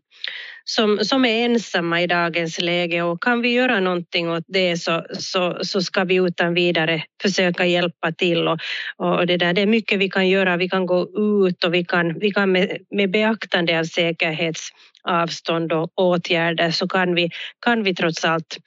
[0.69, 5.05] som, som är ensamma i dagens läge och kan vi göra någonting åt det så,
[5.13, 8.59] så, så ska vi utan vidare försöka hjälpa till och,
[8.97, 10.57] och det, där, det är mycket vi kan göra.
[10.57, 11.07] Vi kan gå
[11.47, 17.15] ut och vi kan, vi kan med, med beaktande av säkerhetsavstånd och åtgärder så kan
[17.15, 18.57] vi, kan vi trots allt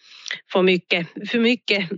[0.52, 1.90] få mycket, för mycket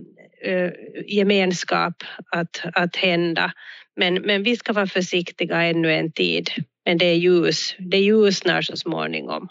[0.45, 0.69] eh,
[1.07, 1.93] gemenskap
[2.31, 3.51] att, att hända.
[3.95, 6.49] Men, men vi ska vara försiktiga ännu en tid.
[6.85, 9.49] Men det är ljus, det ljusnar så småningom.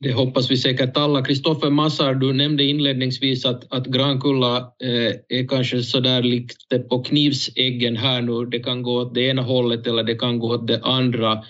[0.00, 1.22] Det hoppas vi säkert alla.
[1.22, 7.96] Kristoffer Massar, du nämnde inledningsvis att, att Grankulla eh, är kanske sådär lite på knivsäggen
[7.96, 8.46] här nu.
[8.46, 11.42] Det kan gå åt det ena hållet eller det kan gå åt det andra.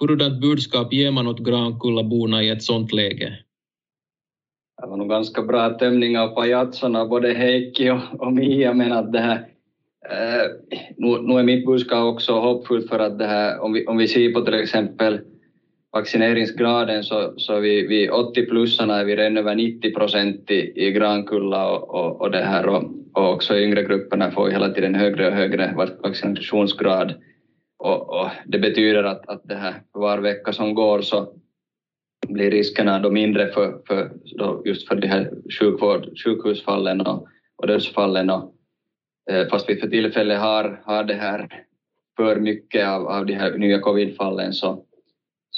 [0.00, 3.38] Hurdant budskap ger man åt Grankullaborna i ett sådant läge?
[4.82, 9.12] Det var nog ganska bra tömning av pajatsarna, både Heikki och, och Mia, men att
[9.12, 9.48] det här
[10.10, 10.50] Eh,
[10.96, 14.08] nu, nu är mitt budskap också hoppfullt för att det här, om vi, om vi
[14.08, 15.20] ser på till exempel
[15.92, 21.70] vaccineringsgraden så, så vi, vi 80-plussarna är vi redan över 90 procent i, i Grankulla
[21.70, 22.66] och, och, och, det här.
[22.66, 22.84] Och,
[23.14, 27.14] och också yngre grupperna får vi hela tiden högre och högre vaccinationsgrad.
[27.78, 31.34] Och, och det betyder att, att det här var vecka som går så
[32.28, 35.30] blir riskerna då mindre för, för då just för de här
[35.60, 38.30] sjukvård, sjukhusfallen och, och dödsfallen.
[38.30, 38.54] Och,
[39.30, 41.64] eh, fast vi för tillfället har, har det här
[42.16, 44.84] för mycket av, av de här nya covidfallen så,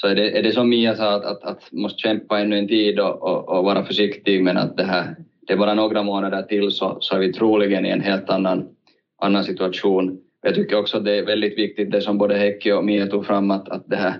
[0.01, 2.67] så är det, är det som Mia sa att, att, att måste kämpa ännu en
[2.67, 5.15] tid och, och, och, vara försiktig men att det här
[5.47, 8.69] det är bara några månader till så, så är vi troligen i en helt annan,
[9.21, 10.19] annan situation.
[10.41, 13.25] Jag tycker också att det är väldigt viktigt det som både Heikki och Mia tog
[13.25, 14.13] fram att, att det här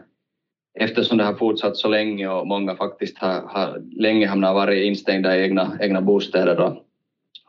[0.80, 5.38] eftersom det har fortsatt så länge och många faktiskt har, har länge hamnat varit instängda
[5.38, 6.74] i egna, egna bostäder och,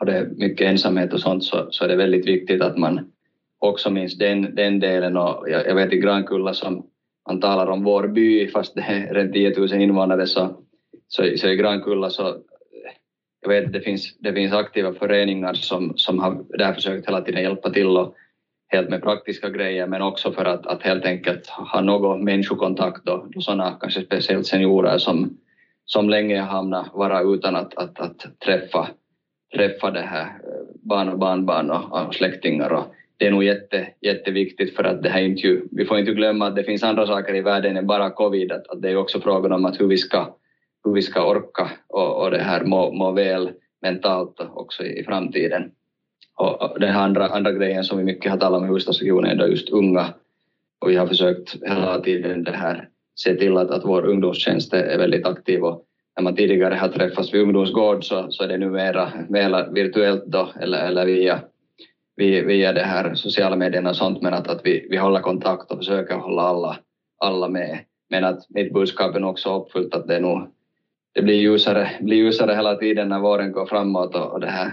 [0.01, 3.11] och det är mycket ensamhet och sånt så, så är det väldigt viktigt att man
[3.59, 6.87] också minns den, den delen och jag, jag vet i Grankulla som
[7.29, 10.57] man talar om vår by fast det är runt 10 000 invånare så,
[11.09, 12.37] så, så i Grankulla så
[13.41, 17.43] jag vet det finns, det finns aktiva föreningar som, som har där försökt hela tiden
[17.43, 18.15] hjälpa till och
[18.69, 23.43] helt med praktiska grejer men också för att, att helt enkelt ha någon människokontakt och,
[23.43, 25.39] sådana kanske speciellt seniorer som,
[25.85, 28.89] som länge hamnat vara utan att, att, att träffa,
[29.55, 30.33] träffa det här
[30.83, 32.85] barn och barnbarn och, och släktingar och
[33.17, 36.47] det är nog jätte, jätteviktigt för att det här inte ju, vi får inte glömma
[36.47, 39.21] att det finns andra saker i världen än bara covid, att, att det är också
[39.21, 40.37] frågan om att hur vi ska,
[40.85, 43.51] hur vi ska orka och, och det här må, må väl
[43.83, 45.71] mentalt också i, i framtiden.
[46.35, 49.35] Och den här andra, andra grejen som vi mycket har talat om i huvudstadsregionen är
[49.35, 50.15] då just unga
[50.79, 54.99] och vi har försökt hela tiden det här se till att, att vår ungdomstjänst är
[54.99, 55.85] väldigt aktiv och
[56.17, 60.53] när man tidigare har träffats vid ungdomsgård så, så är det numera mera virtuellt då
[60.61, 61.41] eller, eller via,
[62.17, 65.71] via, via det här sociala medierna och sånt men att, att vi, vi håller kontakt
[65.71, 66.79] och försöker hålla alla,
[67.19, 67.79] alla med.
[68.11, 70.49] Men att mitt budskap är också uppfyllt att det är nog
[71.15, 74.73] det blir ljusare, blir ljusare hela tiden när våren går framåt och, och det här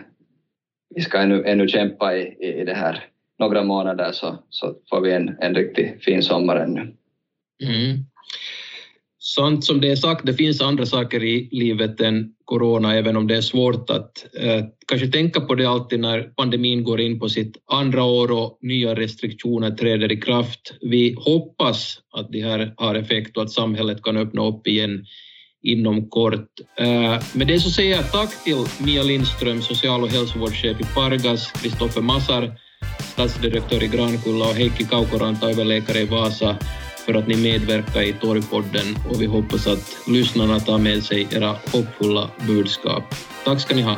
[0.96, 3.06] vi ska ännu, ännu kämpa i, i det här
[3.40, 6.82] några månader så, så får vi en, en riktigt fin sommar ännu.
[7.64, 8.06] Mm.
[9.36, 13.28] Sant som det är sagt, det finns andra saker i livet än corona, även om
[13.28, 17.30] det är svårt att eh, kanske tänka på det alltid när pandemin går in på
[17.30, 20.74] sitt andra år och nya restriktioner träder i kraft.
[20.82, 25.06] Vi hoppas att det här har effekt och att samhället kan öppna upp igen
[25.64, 26.50] inom kort.
[26.80, 31.52] Eh, med det så säger jag tack till Mia Lindström, social och hälsovårdschef i Pargas,
[31.52, 32.60] Kristoffer Massar,
[33.14, 36.58] stadsdirektör i Grankulla och Heikki Kaukoranta, överläkare i Vasa,
[37.10, 41.56] för att ni medverkar i Torgpodden och vi hoppas att lyssnarna tar med sig era
[41.72, 43.16] hoppfulla budskap.
[43.44, 43.96] Tack ska ni ha.